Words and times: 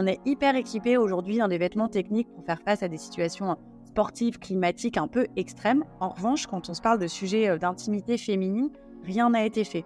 On 0.00 0.06
est 0.06 0.20
hyper 0.24 0.54
équipé 0.54 0.96
aujourd'hui 0.96 1.38
dans 1.38 1.48
des 1.48 1.58
vêtements 1.58 1.88
techniques 1.88 2.28
pour 2.32 2.44
faire 2.44 2.60
face 2.64 2.84
à 2.84 2.88
des 2.88 2.98
situations 2.98 3.56
sportives, 3.84 4.38
climatiques 4.38 4.96
un 4.96 5.08
peu 5.08 5.26
extrêmes. 5.34 5.82
En 5.98 6.10
revanche, 6.10 6.46
quand 6.46 6.70
on 6.70 6.74
se 6.74 6.80
parle 6.80 7.00
de 7.00 7.08
sujets 7.08 7.48
euh, 7.48 7.58
d'intimité 7.58 8.16
féminine, 8.16 8.70
rien 9.02 9.28
n'a 9.28 9.44
été 9.44 9.64
fait. 9.64 9.84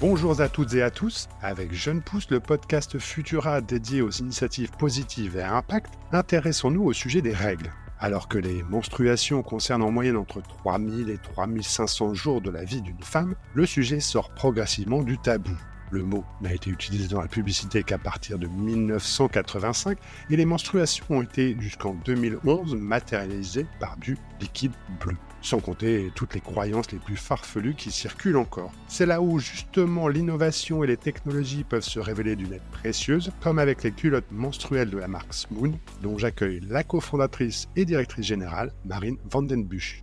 Bonjour 0.00 0.40
à 0.40 0.48
toutes 0.48 0.74
et 0.74 0.82
à 0.82 0.92
tous. 0.92 1.28
Avec 1.42 1.72
Jeune 1.72 2.02
Pousse, 2.02 2.30
le 2.30 2.38
podcast 2.38 3.00
Futura 3.00 3.60
dédié 3.60 4.00
aux 4.00 4.10
initiatives 4.10 4.70
positives 4.78 5.36
et 5.36 5.42
à 5.42 5.56
impact, 5.56 5.92
intéressons-nous 6.12 6.84
au 6.84 6.92
sujet 6.92 7.20
des 7.20 7.34
règles. 7.34 7.72
Alors 8.02 8.28
que 8.28 8.38
les 8.38 8.62
menstruations 8.62 9.42
concernent 9.42 9.82
en 9.82 9.90
moyenne 9.90 10.16
entre 10.16 10.40
3000 10.40 11.10
et 11.10 11.18
3500 11.18 12.14
jours 12.14 12.40
de 12.40 12.50
la 12.50 12.64
vie 12.64 12.80
d'une 12.80 13.02
femme, 13.02 13.34
le 13.52 13.66
sujet 13.66 14.00
sort 14.00 14.30
progressivement 14.30 15.02
du 15.02 15.18
tabou. 15.18 15.54
Le 15.90 16.02
mot 16.02 16.24
n'a 16.40 16.54
été 16.54 16.70
utilisé 16.70 17.08
dans 17.08 17.20
la 17.20 17.28
publicité 17.28 17.82
qu'à 17.82 17.98
partir 17.98 18.38
de 18.38 18.46
1985 18.46 19.98
et 20.30 20.36
les 20.36 20.46
menstruations 20.46 21.04
ont 21.10 21.22
été 21.22 21.54
jusqu'en 21.60 21.92
2011 21.92 22.74
matérialisées 22.74 23.66
par 23.80 23.98
du 23.98 24.16
liquide 24.40 24.72
bleu 25.04 25.16
sans 25.42 25.60
compter 25.60 26.10
toutes 26.14 26.34
les 26.34 26.40
croyances 26.40 26.92
les 26.92 26.98
plus 26.98 27.16
farfelues 27.16 27.74
qui 27.74 27.90
circulent 27.90 28.36
encore. 28.36 28.72
C'est 28.88 29.06
là 29.06 29.20
où 29.20 29.38
justement 29.38 30.08
l'innovation 30.08 30.84
et 30.84 30.86
les 30.86 30.96
technologies 30.96 31.64
peuvent 31.64 31.82
se 31.82 32.00
révéler 32.00 32.36
d'une 32.36 32.52
aide 32.52 32.70
précieuse, 32.70 33.30
comme 33.40 33.58
avec 33.58 33.82
les 33.82 33.92
culottes 33.92 34.30
menstruelles 34.30 34.90
de 34.90 34.98
la 34.98 35.08
marque 35.08 35.34
Smoon, 35.34 35.72
dont 36.02 36.18
j'accueille 36.18 36.60
la 36.68 36.84
cofondatrice 36.84 37.68
et 37.76 37.84
directrice 37.84 38.26
générale, 38.26 38.72
Marine 38.84 39.18
Vandenbusch. 39.30 40.02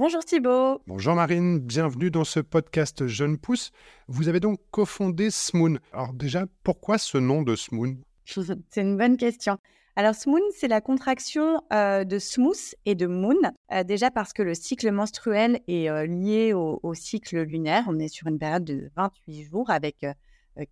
Bonjour 0.00 0.24
Thibault. 0.24 0.80
Bonjour 0.86 1.14
Marine, 1.14 1.58
bienvenue 1.58 2.10
dans 2.10 2.24
ce 2.24 2.40
podcast 2.40 3.06
Jeune 3.06 3.36
Pousse. 3.36 3.70
Vous 4.08 4.28
avez 4.28 4.40
donc 4.40 4.58
cofondé 4.70 5.30
Smoon. 5.30 5.76
Alors 5.92 6.14
déjà, 6.14 6.46
pourquoi 6.64 6.96
ce 6.96 7.18
nom 7.18 7.42
de 7.42 7.54
Smoon? 7.54 7.98
C'est 8.24 8.80
une 8.80 8.96
bonne 8.96 9.18
question. 9.18 9.58
Alors, 10.00 10.14
Smoon, 10.14 10.40
c'est 10.56 10.66
la 10.66 10.80
contraction 10.80 11.60
euh, 11.74 12.04
de 12.04 12.18
smooth 12.18 12.74
et 12.86 12.94
de 12.94 13.06
moon. 13.06 13.36
Euh, 13.70 13.84
déjà 13.84 14.10
parce 14.10 14.32
que 14.32 14.42
le 14.42 14.54
cycle 14.54 14.90
menstruel 14.90 15.60
est 15.68 15.90
euh, 15.90 16.06
lié 16.06 16.54
au, 16.54 16.94
cycle 16.94 17.42
lunaire. 17.42 17.84
On 17.86 17.98
est 17.98 18.08
sur 18.08 18.26
une 18.26 18.38
période 18.38 18.64
de 18.64 18.90
28 18.96 19.42
jours 19.42 19.68
avec 19.68 20.06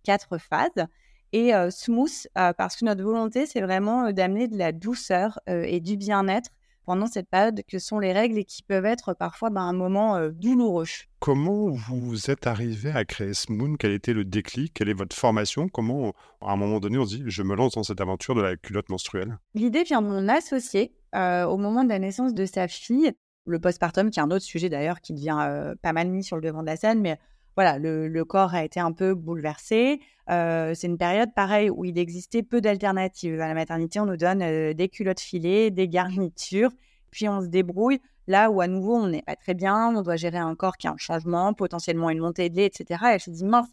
quatre 0.03 0.39
phases. 0.39 0.87
Et 1.31 1.51
smooth 1.69 2.27
parce 2.33 2.75
que 2.75 2.85
notre 2.85 3.03
volonté, 3.03 3.45
c'est 3.45 3.61
vraiment 3.61 4.11
d'amener 4.11 4.47
de 4.47 4.57
la 4.57 4.71
douceur 4.71 5.39
et 5.45 5.79
du 5.79 5.95
bien-être 5.95 6.49
pendant 6.89 7.05
cette 7.05 7.29
période 7.29 7.61
que 7.67 7.77
sont 7.77 7.99
les 7.99 8.13
règles 8.13 8.39
et 8.39 8.45
qui 8.45 8.63
peuvent 8.63 8.87
être 8.87 9.13
parfois 9.13 9.51
ben, 9.51 9.61
un 9.61 9.73
moment 9.73 10.15
euh, 10.15 10.31
douloureux? 10.31 10.87
Comment 11.19 11.69
vous 11.69 12.31
êtes 12.31 12.47
arrivé 12.47 12.89
à 12.89 13.05
créer 13.05 13.35
Smoon? 13.35 13.75
Quel 13.77 13.91
était 13.91 14.11
le 14.11 14.25
déclic? 14.25 14.73
Quelle 14.73 14.89
est 14.89 14.95
votre 14.95 15.15
formation? 15.15 15.69
Comment, 15.69 16.13
à 16.41 16.51
un 16.51 16.55
moment 16.55 16.79
donné, 16.79 16.97
on 16.97 17.05
se 17.05 17.17
dit 17.17 17.23
je 17.27 17.43
me 17.43 17.55
lance 17.55 17.73
dans 17.73 17.83
cette 17.83 18.01
aventure 18.01 18.33
de 18.33 18.41
la 18.41 18.55
culotte 18.55 18.89
menstruelle? 18.89 19.37
L'idée 19.53 19.83
vient 19.83 20.01
de 20.01 20.07
mon 20.07 20.27
associé 20.27 20.95
euh, 21.13 21.45
au 21.45 21.57
moment 21.57 21.83
de 21.83 21.89
la 21.89 21.99
naissance 21.99 22.33
de 22.33 22.45
sa 22.47 22.67
fille. 22.67 23.11
Le 23.45 23.59
postpartum, 23.59 24.09
qui 24.09 24.19
est 24.19 24.23
un 24.23 24.31
autre 24.31 24.45
sujet 24.45 24.69
d'ailleurs 24.69 24.99
qui 24.99 25.13
devient 25.13 25.37
euh, 25.41 25.75
pas 25.83 25.93
mal 25.93 26.07
mis 26.07 26.23
sur 26.23 26.37
le 26.37 26.41
devant 26.41 26.61
de 26.61 26.67
la 26.67 26.75
scène, 26.75 27.01
mais 27.01 27.19
voilà, 27.59 27.77
le, 27.77 28.23
corps 28.23 28.53
a 28.53 28.63
été 28.63 28.79
un 28.79 28.93
peu 28.93 29.13
bouleversé. 29.15 29.99
c'est 30.29 30.83
une 30.83 30.97
période, 30.97 31.33
pareille, 31.35 31.69
où 31.69 31.83
il 31.83 31.97
existait 31.97 32.41
peu 32.41 32.61
d'alternatives. 32.61 33.41
À 33.41 33.49
la 33.49 33.53
maternité, 33.53 33.99
on 33.99 34.05
nous 34.05 34.15
donne 34.15 34.71
des 34.71 34.87
culottes 34.87 35.19
filées, 35.19 35.69
des 35.69 35.89
garnitures, 35.89 36.71
puis 37.11 37.27
on 37.27 37.41
se 37.41 37.47
débrouille. 37.47 37.99
Là 38.27 38.49
où, 38.49 38.61
à 38.61 38.67
nouveau, 38.67 38.95
on 38.95 39.07
n'est 39.09 39.23
pas 39.23 39.35
très 39.35 39.55
bien, 39.55 39.93
on 39.93 40.01
doit 40.03 40.15
gérer 40.15 40.37
un 40.37 40.55
corps 40.55 40.77
qui 40.77 40.87
a 40.87 40.91
un 40.91 40.97
changement, 40.97 41.53
potentiellement 41.53 42.09
une 42.09 42.19
montée 42.19 42.49
de 42.49 42.55
lait, 42.55 42.67
etc. 42.67 43.03
Et 43.07 43.13
elle 43.15 43.19
se 43.19 43.29
dit, 43.29 43.43
mince, 43.43 43.67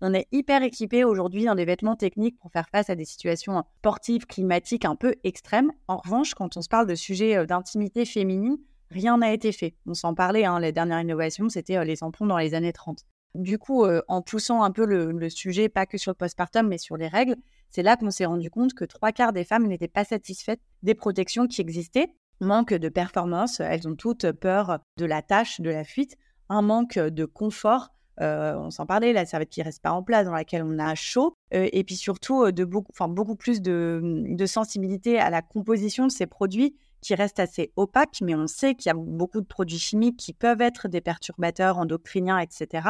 on 0.00 0.14
est 0.14 0.28
hyper 0.30 0.62
équipé 0.62 1.02
aujourd'hui 1.02 1.46
dans 1.46 1.56
des 1.56 1.64
vêtements 1.64 1.96
techniques 1.96 2.38
pour 2.38 2.52
faire 2.52 2.68
face 2.68 2.90
à 2.90 2.94
des 2.94 3.04
situations 3.04 3.64
sportives, 3.80 4.26
climatiques 4.26 4.84
un 4.84 4.94
peu 4.94 5.16
extrêmes. 5.24 5.72
En 5.88 5.96
revanche, 5.96 6.34
quand 6.34 6.56
on 6.56 6.62
se 6.62 6.68
parle 6.68 6.86
de 6.86 6.94
sujets 6.94 7.44
d'intimité 7.44 8.04
féminine, 8.04 8.58
rien 8.92 9.18
n'a 9.18 9.32
été 9.32 9.50
fait. 9.50 9.74
On 9.84 9.94
s'en 9.94 10.14
parlait, 10.14 10.44
hein, 10.44 10.60
les 10.60 10.70
dernières 10.70 11.00
innovations, 11.00 11.48
c'était 11.48 11.84
les 11.84 11.96
tampons 11.96 12.26
dans 12.26 12.38
les 12.38 12.54
années 12.54 12.72
30. 12.72 13.04
Du 13.34 13.58
coup, 13.58 13.86
en 14.08 14.20
poussant 14.20 14.62
un 14.62 14.70
peu 14.70 14.84
le, 14.84 15.30
sujet, 15.30 15.68
pas 15.70 15.86
que 15.86 15.96
sur 15.96 16.10
le 16.10 16.16
postpartum, 16.16 16.68
mais 16.68 16.78
sur 16.78 16.98
les 16.98 17.08
règles, 17.08 17.36
c'est 17.70 17.82
là 17.82 17.96
qu'on 17.96 18.10
s'est 18.10 18.26
rendu 18.26 18.50
compte 18.50 18.74
que 18.74 18.84
trois 18.84 19.12
quarts 19.12 19.32
des 19.32 19.44
femmes 19.44 19.66
n'étaient 19.66 19.88
pas 19.88 20.04
satisfaites 20.04 20.60
des 20.82 20.94
protections 20.94 21.46
qui 21.46 21.62
existaient. 21.62 22.08
Manque 22.40 22.74
de 22.74 22.88
performance, 22.90 23.60
elles 23.60 23.88
ont 23.88 23.94
toutes 23.94 24.32
peur 24.32 24.80
de 24.98 25.06
la 25.06 25.22
tâche, 25.22 25.60
de 25.60 25.70
la 25.70 25.84
fuite, 25.84 26.16
un 26.50 26.60
manque 26.60 26.98
de 26.98 27.24
confort. 27.24 27.88
On 28.18 28.70
s'en 28.70 28.84
parlait, 28.84 29.14
la 29.14 29.24
serviette 29.24 29.48
qui 29.48 29.62
reste 29.62 29.80
pas 29.80 29.92
en 29.92 30.02
place, 30.02 30.26
dans 30.26 30.34
laquelle 30.34 30.62
on 30.62 30.78
a 30.78 30.94
chaud, 30.94 31.34
et 31.52 31.84
puis 31.84 31.96
surtout 31.96 32.52
de 32.52 32.64
beaucoup, 32.64 32.92
beaucoup 33.08 33.36
plus 33.36 33.62
de, 33.62 34.24
de 34.28 34.46
sensibilité 34.46 35.18
à 35.18 35.30
la 35.30 35.40
composition 35.40 36.06
de 36.06 36.12
ces 36.12 36.26
produits 36.26 36.76
qui 37.00 37.14
reste 37.14 37.40
assez 37.40 37.72
opaque, 37.76 38.20
mais 38.22 38.34
on 38.34 38.46
sait 38.46 38.74
qu'il 38.74 38.88
y 38.88 38.92
a 38.92 38.94
beaucoup 38.94 39.40
de 39.40 39.46
produits 39.46 39.78
chimiques 39.78 40.18
qui 40.18 40.32
peuvent 40.32 40.60
être 40.60 40.88
des 40.88 41.00
perturbateurs 41.00 41.78
endocriniens, 41.78 42.38
etc. 42.38 42.88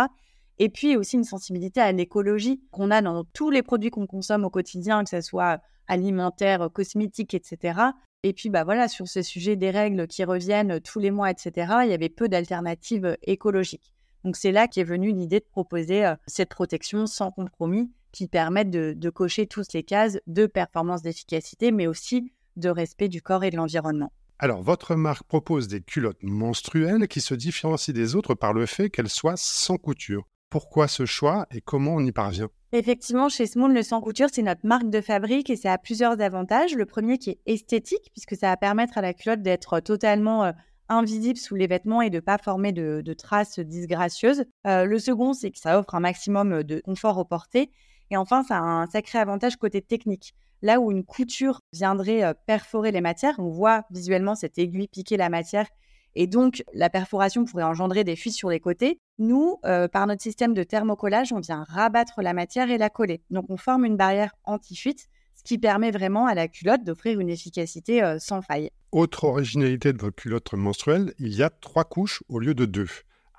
Et 0.62 0.69
puis 0.69 0.97
aussi 0.97 1.17
une 1.17 1.25
sensibilité 1.25 1.81
à 1.81 1.91
l'écologie 1.91 2.62
qu'on 2.71 2.93
a 2.93 3.03
dans 3.03 3.25
tous 3.25 3.50
les 3.50 3.65
produits 3.65 3.91
qu'on 3.91 4.06
consomme 4.06 4.45
au 4.45 4.49
quotidien, 4.49 5.03
que 5.03 5.11
ce 5.11 5.21
soit 5.21 5.61
alimentaire, 5.89 6.71
cosmétique, 6.73 7.34
etc. 7.34 7.81
Et 8.23 8.33
puis 8.33 8.49
bah 8.49 8.62
voilà, 8.62 8.87
sur 8.87 9.09
ce 9.09 9.22
sujet 9.22 9.56
des 9.56 9.71
règles 9.71 10.06
qui 10.06 10.22
reviennent 10.22 10.78
tous 10.78 11.01
les 11.01 11.11
mois, 11.11 11.33
etc., 11.33 11.51
il 11.83 11.91
y 11.91 11.95
avait 11.95 12.09
peu 12.09 12.28
d'alternatives 12.28 13.17
écologiques. 13.25 13.93
Donc 14.22 14.37
c'est 14.37 14.53
là 14.53 14.69
qu'est 14.69 14.84
venue 14.84 15.11
l'idée 15.11 15.41
de 15.41 15.45
proposer 15.51 16.06
euh, 16.06 16.15
cette 16.28 16.51
protection 16.51 17.09
sans 17.09 17.33
compromis 17.33 17.91
qui 18.12 18.28
permette 18.28 18.71
de, 18.71 18.95
de 18.97 19.11
cocher 19.11 19.49
tous 19.49 19.67
les 19.75 19.83
cases 19.83 20.21
de 20.28 20.47
performance 20.47 21.03
d'efficacité, 21.03 21.72
mais 21.72 21.89
aussi 21.89 22.33
de 22.55 22.69
respect 22.69 23.09
du 23.09 23.21
corps 23.21 23.43
et 23.43 23.51
de 23.51 23.56
l'environnement. 23.56 24.12
Alors, 24.39 24.62
votre 24.62 24.95
marque 24.95 25.27
propose 25.27 25.67
des 25.67 25.81
culottes 25.81 26.22
menstruelles 26.22 27.09
qui 27.09 27.21
se 27.21 27.34
différencient 27.34 27.95
des 27.95 28.15
autres 28.15 28.34
par 28.34 28.53
le 28.53 28.67
fait 28.67 28.91
qu'elles 28.91 29.09
soient 29.09 29.37
sans 29.37 29.77
couture. 29.77 30.28
Pourquoi 30.53 30.87
ce 30.87 31.07
choix 31.07 31.47
et 31.51 31.63
comment 31.63 31.95
on 31.95 32.05
y 32.05 32.13
parvient 32.13 32.51
Effectivement, 32.73 33.31
chez 33.31 33.47
Smoon, 33.47 33.69
le 33.69 33.83
sans 33.83 34.03
couture, 34.03 34.29
c'est 34.31 34.43
notre 34.43 34.67
marque 34.67 34.91
de 34.91 35.01
fabrique 35.01 35.49
et 35.49 35.57
ça 35.57 35.73
a 35.73 35.79
plusieurs 35.79 36.21
avantages. 36.21 36.75
Le 36.75 36.85
premier 36.85 37.17
qui 37.17 37.31
est 37.31 37.41
esthétique, 37.47 38.11
puisque 38.13 38.37
ça 38.37 38.49
va 38.49 38.59
permettre 38.59 38.99
à 38.99 39.01
la 39.01 39.15
culotte 39.15 39.41
d'être 39.41 39.81
totalement 39.81 40.45
euh, 40.45 40.53
invisible 40.91 41.39
sous 41.39 41.55
les 41.55 41.67
vêtements 41.67 42.03
et 42.03 42.11
de 42.11 42.17
ne 42.17 42.21
pas 42.21 42.37
former 42.37 42.73
de, 42.73 43.15
traces 43.15 43.61
disgracieuses. 43.61 44.45
Euh, 44.67 44.85
le 44.85 44.99
second, 44.99 45.33
c'est 45.33 45.51
que 45.53 45.59
ça 45.59 45.79
offre 45.79 45.95
un 45.95 46.01
maximum 46.01 46.63
de 46.63 46.81
confort 46.81 47.17
au 47.17 47.25
porté. 47.25 47.71
Et 48.11 48.19
enfin, 48.19 48.43
ça 48.43 48.59
a 48.59 48.61
un 48.61 48.87
sacré 48.89 49.19
avantage 49.19 49.57
côté 49.57 49.81
technique. 49.81 50.34
Là 50.61 50.81
où 50.81 50.93
une 50.93 51.03
couture 51.03 51.63
viendrait 51.73 52.25
euh, 52.25 52.34
perforer 52.47 52.93
les 52.93 53.01
matières, 53.01 53.37
on 53.39 53.49
voit 53.49 53.84
visuellement 53.91 54.34
cette 54.34 54.59
aiguille 54.59 54.89
piquer 54.89 55.17
la 55.17 55.31
matière 55.31 55.67
et 56.15 56.27
donc, 56.27 56.62
la 56.75 56.91
perforation 56.91 57.45
pourrait 57.45 57.62
engendrer 57.62 58.05
des 58.05 58.17
fuites 58.17 58.34
sur 58.34 58.50
les 58.50 58.61
côtés. 58.61 58.99
Nous, 59.19 59.59
euh, 59.65 59.89
par 59.89 60.06
notre 60.06 60.23
système 60.23 60.55
de 60.55 60.62
thermocollage, 60.62 61.33
on 61.33 61.41
vient 61.41 61.65
rabattre 61.69 62.21
la 62.23 62.34
matière 62.34 62.71
et 62.71 62.78
la 62.78 62.91
coller. 62.91 63.23
Donc, 63.31 63.47
on 63.49 63.56
forme 63.56 63.84
une 63.84 63.97
barrière 63.97 64.33
anti-fuite, 64.45 65.09
ce 65.34 65.43
qui 65.43 65.59
permet 65.59 65.91
vraiment 65.91 66.27
à 66.27 66.34
la 66.34 66.49
culotte 66.49 66.84
d'offrir 66.84 67.19
une 67.19 67.31
efficacité 67.31 68.03
euh, 68.03 68.19
sans 68.19 68.43
faille. 68.43 68.71
Autre 68.93 69.25
originalité 69.25 69.93
de 69.93 69.99
votre 69.99 70.17
culotte 70.17 70.53
menstruelle, 70.53 71.15
il 71.19 71.34
y 71.34 71.43
a 71.43 71.51
trois 71.51 71.84
couches 71.84 72.22
au 72.28 72.39
lieu 72.39 72.55
de 72.55 72.67
deux. 72.67 72.89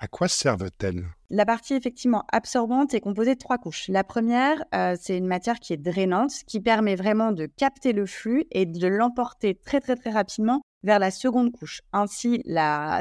À 0.03 0.07
quoi 0.07 0.27
servent-elles? 0.27 1.05
La 1.29 1.45
partie 1.45 1.75
effectivement 1.75 2.25
absorbante 2.29 2.93
est 2.93 2.99
composée 2.99 3.35
de 3.35 3.39
trois 3.39 3.57
couches. 3.57 3.87
La 3.87 4.03
première, 4.03 4.61
euh, 4.75 4.97
c'est 4.99 5.17
une 5.17 5.27
matière 5.27 5.61
qui 5.61 5.71
est 5.71 5.77
drainante, 5.77 6.43
qui 6.45 6.59
permet 6.59 6.95
vraiment 6.95 7.31
de 7.31 7.45
capter 7.45 7.93
le 7.93 8.05
flux 8.05 8.43
et 8.51 8.65
de 8.65 8.85
l'emporter 8.85 9.55
très 9.55 9.79
très 9.79 9.95
très 9.95 10.09
rapidement 10.09 10.61
vers 10.83 10.99
la 10.99 11.09
seconde 11.09 11.53
couche. 11.53 11.83
Ainsi, 11.93 12.43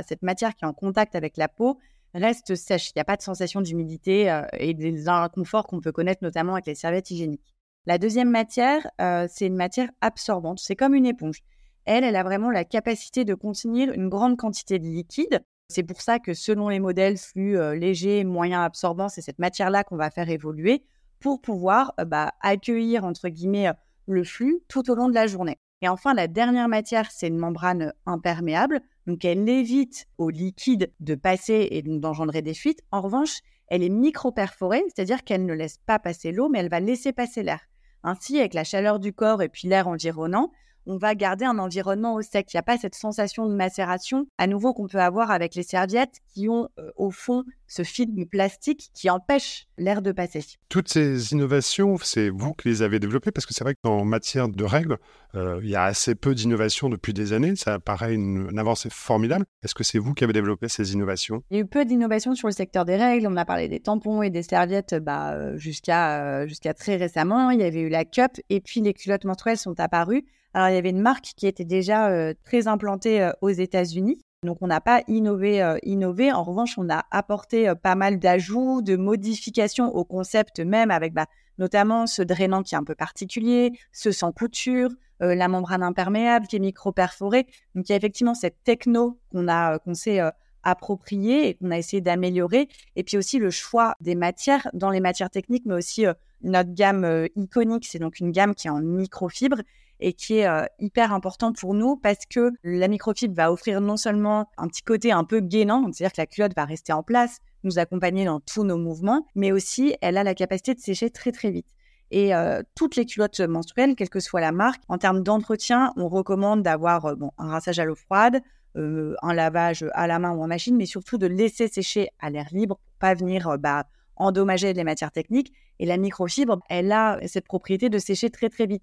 cette 0.06 0.22
matière 0.22 0.54
qui 0.54 0.64
est 0.64 0.69
en 0.69 0.72
contact 0.72 1.16
avec 1.16 1.37
la 1.38 1.49
peau 1.49 1.76
reste 2.14 2.54
sèche. 2.54 2.90
Il 2.90 2.93
n'y 2.99 3.02
a 3.02 3.05
pas 3.05 3.16
de 3.16 3.22
sensation 3.22 3.62
d'humidité 3.62 4.31
euh, 4.31 4.43
et 4.56 4.72
des 4.72 5.08
inconforts 5.08 5.66
qu'on 5.66 5.81
peut 5.81 5.90
connaître 5.90 6.22
notamment 6.22 6.52
avec 6.52 6.66
les 6.66 6.76
serviettes 6.76 7.10
hygiéniques. 7.10 7.52
La 7.84 7.98
deuxième 7.98 8.31
matière, 8.31 8.87
euh, 9.00 9.26
c'est 9.28 9.48
une 9.48 9.56
matière 9.56 9.88
absorbante. 10.02 10.60
C'est 10.60 10.76
comme 10.76 10.94
une 10.94 11.06
éponge. 11.06 11.40
Elle, 11.84 12.05
elle 12.05 12.14
a 12.14 12.22
vraiment 12.22 12.52
la 12.52 12.64
capacité 12.64 13.25
de 13.25 13.34
contenir 13.34 13.90
une 13.90 14.08
grande 14.08 14.37
quantité 14.37 14.78
de 14.78 14.87
liquide. 14.87 15.43
C'est 15.72 15.82
pour 15.82 16.02
ça 16.02 16.19
que 16.19 16.34
selon 16.34 16.69
les 16.69 16.80
modèles 16.80 17.16
flux 17.16 17.58
euh, 17.58 17.74
légers, 17.74 18.24
moyens, 18.24 18.62
absorbants, 18.62 19.08
c'est 19.08 19.22
cette 19.22 19.38
matière-là 19.38 19.84
qu'on 19.84 19.96
va 19.96 20.10
faire 20.10 20.28
évoluer 20.28 20.84
pour 21.19 21.40
pouvoir 21.40 21.94
bah, 22.06 22.32
accueillir, 22.42 23.04
entre 23.04 23.30
guillemets, 23.30 23.70
le 24.06 24.22
flux 24.22 24.60
tout 24.69 24.90
au 24.90 24.94
long 24.94 25.08
de 25.08 25.14
la 25.14 25.26
journée. 25.26 25.56
Et 25.80 25.88
enfin, 25.88 26.12
la 26.12 26.28
dernière 26.28 26.69
matière, 26.69 27.10
c'est 27.10 27.28
une 27.28 27.38
membrane 27.38 27.94
imperméable. 28.04 28.82
Donc, 29.06 29.24
elle 29.24 29.48
évite 29.48 30.06
au 30.19 30.28
liquide 30.28 30.92
de 31.00 31.14
passer 31.14 31.69
et 31.70 31.82
donc 31.82 32.00
d'engendrer 32.00 32.42
des 32.42 32.54
fuites. 32.54 32.82
En 32.90 33.00
revanche, 33.00 33.40
elle 33.69 33.82
est 33.82 33.88
micro-perforée, 33.88 34.84
c'est-à-dire 34.94 35.24
qu'elle 35.24 35.46
ne 35.46 35.54
laisse 35.54 35.78
pas 35.78 35.98
passer 35.98 36.32
l'eau, 36.32 36.50
mais 36.50 36.58
elle 36.58 36.69
va 36.69 36.80
laisser 36.80 37.12
passer 37.12 37.42
l'air. 37.42 37.60
Ainsi, 38.04 38.38
avec 38.38 38.52
la 38.52 38.64
chaleur 38.64 38.98
du 38.98 39.14
corps 39.14 39.42
et 39.42 39.48
puis 39.48 39.69
l'air 39.69 39.88
environnant, 39.88 40.52
on 40.87 40.96
va 40.96 41.14
garder 41.14 41.44
un 41.44 41.58
environnement 41.58 42.14
au 42.14 42.23
sec. 42.23 42.52
Il 42.52 42.56
n'y 42.56 42.61
a 42.61 42.62
pas 42.62 42.79
cette 42.79 42.94
sensation 42.94 43.46
de 43.46 43.55
macération, 43.55 44.26
à 44.38 44.46
nouveau, 44.46 44.73
qu'on 44.73 44.87
peut 44.87 45.00
avoir 45.00 45.31
avec 45.31 45.55
les 45.55 45.62
serviettes 45.62 46.20
qui 46.34 46.49
ont 46.49 46.69
euh, 46.79 46.90
au 46.96 47.11
fond 47.11 47.44
ce 47.73 47.84
film 47.84 48.26
plastique 48.26 48.90
qui 48.93 49.08
empêche 49.08 49.67
l'air 49.79 50.02
de 50.02 50.12
passer. 50.12 50.44
Toutes 50.69 50.88
ces 50.88 51.32
innovations, 51.32 51.96
c'est 52.02 52.29
vous 52.29 52.52
qui 52.52 52.69
les 52.69 52.82
avez 52.82 52.99
développées 52.99 53.31
parce 53.31 53.46
que 53.46 53.55
c'est 53.55 53.64
vrai 53.64 53.75
qu'en 53.82 54.05
matière 54.05 54.49
de 54.49 54.64
règles, 54.64 54.99
euh, 55.34 55.58
il 55.62 55.70
y 55.70 55.75
a 55.75 55.84
assez 55.84 56.14
peu 56.14 56.34
d'innovations 56.34 56.90
depuis 56.90 57.14
des 57.14 57.32
années. 57.32 57.56
Ça 57.56 57.79
paraît 57.79 58.12
une, 58.14 58.58
avancée 58.58 58.90
formidable. 58.90 59.46
Est-ce 59.62 59.75
que 59.75 59.84
c'est 59.84 59.99
vous 59.99 60.12
qui 60.12 60.25
avez 60.25 60.34
développé 60.34 60.69
ces 60.69 60.93
innovations? 60.93 61.43
Il 61.50 61.56
y 61.56 61.61
a 61.61 61.62
eu 61.62 61.67
peu 61.67 61.87
d'innovations 61.87 62.34
sur 62.34 62.49
le 62.49 62.52
secteur 62.52 62.84
des 62.84 62.96
règles. 62.96 63.26
On 63.26 63.37
a 63.37 63.46
parlé 63.46 63.69
des 63.69 63.81
tampons 63.81 64.20
et 64.20 64.29
des 64.29 64.43
serviettes 64.43 64.94
bah, 64.94 65.32
euh, 65.32 65.56
jusqu'à 65.56 66.46
très 66.76 66.96
récemment. 66.96 67.50
Il 67.50 67.61
y 67.61 67.64
avait 67.64 67.81
eu 67.81 67.88
la 67.88 68.05
cup 68.05 68.32
et 68.50 68.61
puis 68.61 68.82
les 68.82 68.93
culottes 68.93 69.25
menstruelles 69.25 69.56
sont 69.56 69.81
apparues. 69.81 70.26
Alors, 70.54 70.69
il 70.69 70.75
y 70.75 70.78
avait 70.78 70.90
une 70.90 71.00
marque 71.00 71.32
qui 71.37 71.46
était 71.46 71.64
déjà 71.64 72.10
euh, 72.10 72.34
très 72.44 72.69
implantée 72.69 73.22
euh, 73.22 73.32
aux 73.40 73.49
États-Unis. 73.49 74.19
Donc, 74.44 74.58
on 74.60 74.66
n'a 74.66 74.81
pas 74.81 75.02
innové, 75.08 75.62
euh, 75.62 75.78
innové. 75.82 76.31
En 76.31 76.43
revanche, 76.43 76.76
on 76.76 76.90
a 76.90 77.04
apporté 77.10 77.72
pas 77.82 77.94
mal 77.94 78.19
d'ajouts, 78.19 78.82
de 78.82 78.96
modifications 78.96 79.94
au 79.94 80.04
concept 80.04 80.60
même, 80.60 80.90
avec 80.90 81.14
bah, 81.14 81.26
notamment 81.58 82.06
ce 82.06 82.22
drainant 82.22 82.62
qui 82.62 82.75
est 82.75 82.78
un 82.78 82.84
peu 82.84 82.94
particulier, 82.94 83.72
ce 83.93 84.10
sans 84.10 84.32
couture, 84.32 84.90
la 85.20 85.46
membrane 85.46 85.84
imperméable 85.84 86.49
qui 86.49 86.56
est 86.56 86.58
micro-perforée. 86.58 87.46
Donc, 87.76 87.88
il 87.88 87.93
y 87.93 87.94
a 87.94 87.96
effectivement 87.96 88.34
cette 88.34 88.56
techno 88.64 89.20
qu'on 89.31 89.46
a, 89.46 89.78
qu'on 89.78 89.94
s'est 89.94 90.19
appropriée 90.64 91.48
et 91.48 91.55
qu'on 91.55 91.70
a 91.70 91.78
essayé 91.78 92.00
d'améliorer. 92.00 92.69
Et 92.96 93.05
puis 93.05 93.16
aussi 93.16 93.38
le 93.38 93.50
choix 93.50 93.94
des 94.00 94.16
matières, 94.16 94.66
dans 94.72 94.90
les 94.90 94.98
matières 94.98 95.31
techniques, 95.31 95.64
mais 95.64 95.75
aussi 95.75 96.06
notre 96.43 96.75
gamme 96.75 97.28
iconique. 97.37 97.87
C'est 97.87 98.00
donc 98.00 98.19
une 98.19 98.32
gamme 98.32 98.56
qui 98.56 98.66
est 98.66 98.70
en 98.70 98.81
microfibre 98.81 99.58
et 100.02 100.12
qui 100.12 100.38
est 100.38 100.46
euh, 100.46 100.64
hyper 100.78 101.12
important 101.14 101.52
pour 101.52 101.75
nous 101.75 101.96
parce 101.96 102.26
que 102.28 102.50
la 102.64 102.88
microfibre 102.88 103.34
va 103.34 103.52
offrir 103.52 103.81
non 103.81 103.96
seulement 103.96 104.50
un 104.58 104.66
petit 104.69 104.82
côté 104.82 105.12
un 105.12 105.25
peu 105.25 105.40
gainant, 105.40 105.88
c'est-à-dire 105.93 106.12
que 106.12 106.20
la 106.20 106.26
culotte 106.26 106.54
va 106.56 106.64
rester 106.64 106.93
en 106.93 107.02
place, 107.02 107.38
nous 107.62 107.78
accompagner 107.78 108.25
dans 108.25 108.40
tous 108.40 108.64
nos 108.64 108.76
mouvements, 108.76 109.26
mais 109.34 109.52
aussi 109.52 109.94
elle 110.00 110.19
a 110.19 110.25
la 110.25 110.34
capacité 110.34 110.75
de 110.75 110.81
sécher 110.81 111.10
très 111.10 111.32
très 111.32 111.50
vite. 111.50 111.69
Et 112.10 112.34
euh, 112.34 112.62
toutes 112.75 112.96
les 112.96 113.06
culottes 113.06 113.40
menstruelles, 113.40 113.94
quelle 113.94 114.10
que 114.10 114.20
soit 114.20 114.40
la 114.40 114.52
marque, 114.52 114.82
en 114.88 114.99
termes 114.99 115.22
d'entretien, 115.22 115.94
on 115.96 116.08
recommande 116.08 116.62
d'avoir 116.62 117.06
euh, 117.06 117.14
un 117.38 117.48
rinçage 117.48 117.78
à 117.78 117.84
l'eau 117.84 117.94
froide, 117.94 118.43
un 118.75 119.34
lavage 119.34 119.84
à 119.93 120.06
la 120.06 120.19
main 120.19 120.31
ou 120.32 120.43
en 120.43 120.46
machine, 120.46 120.76
mais 120.76 120.87
surtout 120.87 121.19
de 121.19 121.26
laisser 121.26 121.69
sécher 121.69 122.08
à 122.20 122.31
l'air 122.31 122.46
libre 122.52 122.76
pour 122.76 122.98
pas 123.00 123.12
venir 123.12 123.58
bah, 123.58 123.84
endommager 124.16 124.72
les 124.72 124.82
matières 124.82 125.10
techniques. 125.10 125.52
Et 125.78 125.84
la 125.84 125.98
microfibre, 125.98 126.58
elle 126.70 126.90
a 126.90 127.19
cette 127.26 127.44
propriété 127.44 127.90
de 127.90 127.98
sécher 127.98 128.31
très 128.31 128.48
très 128.48 128.64
vite. 128.64 128.82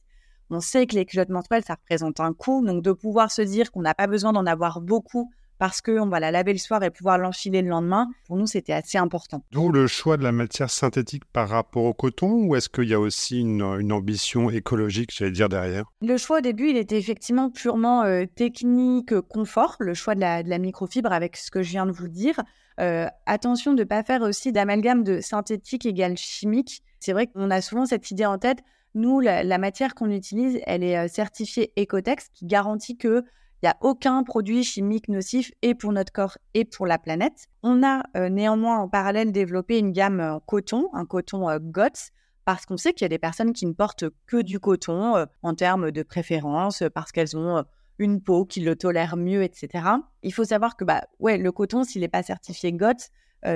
On 0.49 0.59
sait 0.59 0.87
que 0.87 0.95
les 0.95 1.05
culottes 1.05 1.29
menstruelles, 1.29 1.63
ça 1.65 1.75
représente 1.75 2.19
un 2.19 2.33
coût. 2.33 2.65
Donc, 2.65 2.83
de 2.83 2.91
pouvoir 2.91 3.31
se 3.31 3.41
dire 3.41 3.71
qu'on 3.71 3.81
n'a 3.81 3.93
pas 3.93 4.07
besoin 4.07 4.33
d'en 4.33 4.45
avoir 4.45 4.81
beaucoup 4.81 5.31
parce 5.59 5.81
qu'on 5.81 6.07
va 6.07 6.19
la 6.19 6.31
laver 6.31 6.53
le 6.53 6.57
soir 6.57 6.81
et 6.83 6.89
pouvoir 6.89 7.17
l'enfiler 7.17 7.61
le 7.61 7.67
lendemain, 7.67 8.07
pour 8.25 8.37
nous, 8.37 8.47
c'était 8.47 8.73
assez 8.73 8.97
important. 8.97 9.43
D'où 9.51 9.69
le 9.69 9.87
choix 9.87 10.15
de 10.17 10.23
la 10.23 10.31
matière 10.31 10.69
synthétique 10.69 11.25
par 11.25 11.49
rapport 11.49 11.83
au 11.83 11.93
coton 11.93 12.45
ou 12.45 12.55
est-ce 12.55 12.69
qu'il 12.69 12.87
y 12.87 12.93
a 12.93 12.99
aussi 12.99 13.41
une, 13.41 13.91
ambition 13.91 14.49
écologique, 14.49 15.11
j'allais 15.13 15.31
dire, 15.31 15.49
derrière? 15.49 15.83
Le 16.01 16.17
choix 16.17 16.37
au 16.37 16.41
début, 16.41 16.69
il 16.69 16.77
était 16.77 16.97
effectivement 16.97 17.49
purement 17.49 18.03
euh, 18.03 18.25
technique, 18.25 19.19
confort, 19.21 19.75
le 19.79 19.93
choix 19.93 20.15
de 20.15 20.21
la, 20.21 20.57
microfibre 20.59 21.11
avec 21.11 21.35
ce 21.35 21.51
que 21.51 21.61
je 21.61 21.71
viens 21.71 21.85
de 21.85 21.91
vous 21.91 22.07
dire. 22.07 22.39
Euh, 22.79 23.07
attention 23.25 23.73
de 23.73 23.79
ne 23.79 23.83
pas 23.83 24.03
faire 24.03 24.21
aussi 24.21 24.53
d'amalgame 24.53 25.03
de 25.03 25.19
synthétique 25.19 25.85
égale 25.85 26.15
chimique. 26.15 26.81
C'est 27.01 27.11
vrai 27.11 27.27
qu'on 27.27 27.51
a 27.51 27.61
souvent 27.61 27.85
cette 27.85 28.09
idée 28.11 28.25
en 28.25 28.37
tête, 28.37 28.59
nous, 28.95 29.19
la, 29.19 29.57
matière 29.57 29.93
qu'on 29.93 30.09
utilise, 30.09 30.59
elle 30.65 30.83
est 30.83 30.97
euh, 30.97 31.07
certifiée 31.07 31.71
Ecotex, 31.77 32.29
qui 32.33 32.45
garantit 32.45 32.97
qu'il 32.97 33.23
n'y 33.61 33.69
a 33.69 33.77
aucun 33.81 34.23
produit 34.23 34.63
chimique 34.63 35.09
nocif 35.09 35.51
et 35.61 35.75
pour 35.75 35.91
notre 35.91 36.11
corps 36.11 36.37
et 36.53 36.65
pour 36.65 36.87
la 36.87 36.97
planète. 36.97 37.47
On 37.61 37.83
a 37.83 38.03
euh, 38.17 38.29
néanmoins 38.29 38.79
en 38.79 38.89
parallèle 38.89 39.31
développé 39.31 39.77
une 39.77 39.91
gamme 39.91 40.19
euh, 40.19 40.39
coton, 40.45 40.89
un 40.93 41.05
coton 41.05 41.55
GOTS, 41.59 42.11
parce 42.45 42.65
qu'on 42.65 42.77
sait 42.77 42.93
qu'il 42.93 43.05
y 43.05 43.05
a 43.05 43.09
des 43.09 43.19
personnes 43.19 43.53
qui 43.53 43.67
ne 43.67 43.73
portent 43.73 44.05
que 44.25 44.41
du 44.41 44.59
coton 44.59 45.27
en 45.43 45.53
termes 45.53 45.91
de 45.91 46.01
préférence, 46.01 46.81
parce 46.95 47.11
qu'elles 47.11 47.37
ont 47.37 47.63
une 47.99 48.21
peau 48.21 48.43
qui 48.43 48.61
le 48.61 48.75
tolère 48.75 49.17
mieux, 49.17 49.43
etc. 49.43 49.85
Il 50.23 50.33
faut 50.33 50.45
savoir 50.45 50.75
que 50.75 50.83
bah, 50.83 51.03
ouais, 51.19 51.37
le 51.37 51.51
coton, 51.51 51.83
s'il 51.83 52.01
n'est 52.01 52.07
pas 52.07 52.23
certifié 52.23 52.73
GOTS, 52.73 53.11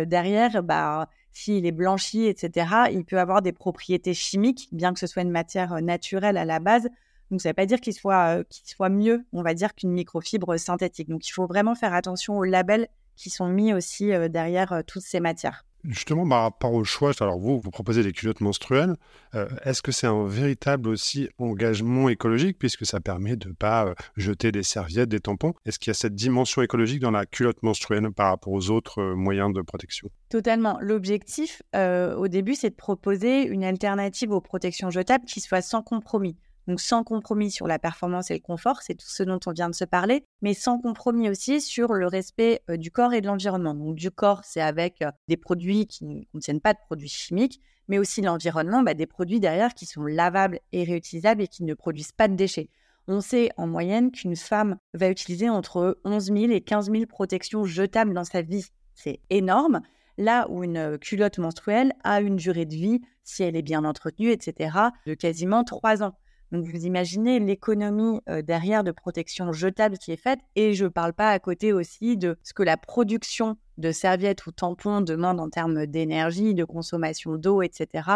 derrière, 0.05 0.61
bah, 0.61 1.09
s'il 1.33 1.65
est 1.65 1.71
blanchi, 1.71 2.25
etc., 2.27 2.67
il 2.91 3.03
peut 3.03 3.19
avoir 3.19 3.41
des 3.41 3.51
propriétés 3.51 4.13
chimiques, 4.13 4.69
bien 4.71 4.93
que 4.93 4.99
ce 4.99 5.07
soit 5.07 5.23
une 5.23 5.31
matière 5.31 5.73
euh, 5.73 5.81
naturelle 5.81 6.37
à 6.37 6.45
la 6.45 6.59
base. 6.59 6.87
Donc, 7.31 7.41
ça 7.41 7.49
ne 7.49 7.51
veut 7.51 7.55
pas 7.55 7.65
dire 7.65 7.81
qu'il 7.81 7.93
soit, 7.93 8.37
euh, 8.37 8.43
soit 8.51 8.89
mieux, 8.89 9.25
on 9.33 9.41
va 9.41 9.55
dire, 9.55 9.73
qu'une 9.73 9.91
microfibre 9.91 10.57
synthétique. 10.57 11.09
Donc, 11.09 11.27
il 11.27 11.31
faut 11.31 11.47
vraiment 11.47 11.73
faire 11.75 11.93
attention 11.93 12.37
aux 12.37 12.43
labels 12.43 12.87
qui 13.15 13.29
sont 13.29 13.47
mis 13.47 13.73
aussi 13.73 14.13
euh, 14.13 14.29
derrière 14.29 14.83
toutes 14.85 15.01
ces 15.01 15.19
matières. 15.19 15.65
Justement, 15.85 16.27
par 16.27 16.43
rapport 16.43 16.73
au 16.73 16.85
choix, 16.85 17.11
alors 17.19 17.37
vous, 17.37 17.59
vous 17.59 17.71
proposez 17.71 18.03
des 18.03 18.13
culottes 18.13 18.39
menstruelles. 18.39 18.95
Euh, 19.35 19.49
est-ce 19.65 19.81
que 19.81 19.91
c'est 19.91 20.07
un 20.07 20.25
véritable 20.25 20.87
aussi 20.87 21.29
engagement 21.37 22.07
écologique 22.07 22.57
puisque 22.57 22.85
ça 22.85 23.01
permet 23.01 23.35
de 23.35 23.49
ne 23.49 23.53
pas 23.53 23.87
euh, 23.87 23.93
jeter 24.15 24.53
des 24.53 24.63
serviettes, 24.63 25.09
des 25.09 25.19
tampons? 25.19 25.53
Est-ce 25.65 25.79
qu'il 25.79 25.89
y 25.89 25.91
a 25.91 25.95
cette 25.95 26.15
dimension 26.15 26.61
écologique 26.61 27.01
dans 27.01 27.11
la 27.11 27.25
culotte 27.25 27.61
menstruelle 27.63 28.09
par 28.11 28.29
rapport 28.29 28.53
aux 28.53 28.69
autres 28.69 29.01
euh, 29.01 29.15
moyens 29.15 29.53
de 29.53 29.61
protection? 29.61 30.09
Totalement. 30.29 30.77
L'objectif, 30.81 31.61
au 31.75 32.27
début, 32.27 32.55
c'est 32.55 32.71
de 32.71 32.75
proposer 32.75 33.45
une 33.45 33.63
alternative 33.63 34.31
aux 34.31 34.41
protections 34.41 34.89
jetables 34.89 35.25
qui 35.25 35.41
soit 35.41 35.61
sans 35.61 35.83
compromis. 35.83 36.37
Donc 36.67 36.79
sans 36.79 37.03
compromis 37.03 37.51
sur 37.51 37.67
la 37.67 37.79
performance 37.79 38.31
et 38.31 38.35
le 38.35 38.39
confort, 38.39 38.81
c'est 38.81 38.95
tout 38.95 39.09
ce 39.09 39.23
dont 39.23 39.39
on 39.45 39.51
vient 39.51 39.69
de 39.69 39.75
se 39.75 39.85
parler, 39.85 40.25
mais 40.41 40.53
sans 40.53 40.79
compromis 40.79 41.29
aussi 41.29 41.59
sur 41.59 41.93
le 41.93 42.07
respect 42.07 42.61
euh, 42.69 42.77
du 42.77 42.91
corps 42.91 43.13
et 43.13 43.21
de 43.21 43.27
l'environnement. 43.27 43.73
Donc 43.73 43.95
du 43.95 44.11
corps, 44.11 44.41
c'est 44.43 44.61
avec 44.61 45.01
euh, 45.01 45.11
des 45.27 45.37
produits 45.37 45.87
qui 45.87 46.05
ne 46.05 46.23
contiennent 46.31 46.61
pas 46.61 46.73
de 46.73 46.79
produits 46.85 47.09
chimiques, 47.09 47.59
mais 47.87 47.99
aussi 47.99 48.21
l'environnement, 48.21 48.81
bah, 48.81 48.93
des 48.93 49.07
produits 49.07 49.39
derrière 49.39 49.73
qui 49.73 49.85
sont 49.85 50.03
lavables 50.03 50.59
et 50.71 50.83
réutilisables 50.83 51.41
et 51.41 51.47
qui 51.47 51.63
ne 51.63 51.73
produisent 51.73 52.13
pas 52.13 52.27
de 52.27 52.35
déchets. 52.35 52.69
On 53.07 53.19
sait 53.19 53.49
en 53.57 53.67
moyenne 53.67 54.11
qu'une 54.11 54.37
femme 54.37 54.77
va 54.93 55.09
utiliser 55.09 55.49
entre 55.49 55.99
11 56.05 56.25
000 56.25 56.37
et 56.51 56.61
15 56.61 56.89
000 56.89 57.05
protections 57.05 57.65
jetables 57.65 58.13
dans 58.13 58.23
sa 58.23 58.41
vie. 58.41 58.65
C'est 58.95 59.19
énorme. 59.29 59.81
Là 60.17 60.47
où 60.49 60.63
une 60.63 60.77
euh, 60.77 60.97
culotte 60.97 61.39
menstruelle 61.39 61.93
a 62.03 62.21
une 62.21 62.37
durée 62.37 62.65
de 62.65 62.75
vie, 62.75 63.01
si 63.23 63.43
elle 63.43 63.55
est 63.55 63.63
bien 63.63 63.83
entretenue, 63.83 64.29
etc., 64.29 64.77
de 65.05 65.15
quasiment 65.15 65.63
3 65.63 66.03
ans. 66.03 66.15
Donc 66.53 66.65
vous 66.67 66.85
imaginez 66.85 67.39
l'économie 67.39 68.21
derrière 68.43 68.83
de 68.83 68.91
protection 68.91 69.51
jetable 69.51 69.97
qui 69.97 70.11
est 70.11 70.17
faite. 70.17 70.39
Et 70.55 70.73
je 70.75 70.85
ne 70.85 70.89
parle 70.89 71.11
pas 71.11 71.31
à 71.31 71.39
côté 71.39 71.73
aussi 71.73 72.15
de 72.15 72.37
ce 72.43 72.53
que 72.53 72.63
la 72.63 72.77
production 72.77 73.57
de 73.79 73.91
serviettes 73.91 74.45
ou 74.45 74.51
tampons 74.51 75.01
demande 75.01 75.39
en 75.39 75.49
termes 75.49 75.87
d'énergie, 75.87 76.53
de 76.53 76.63
consommation 76.63 77.37
d'eau, 77.37 77.63
etc. 77.63 78.07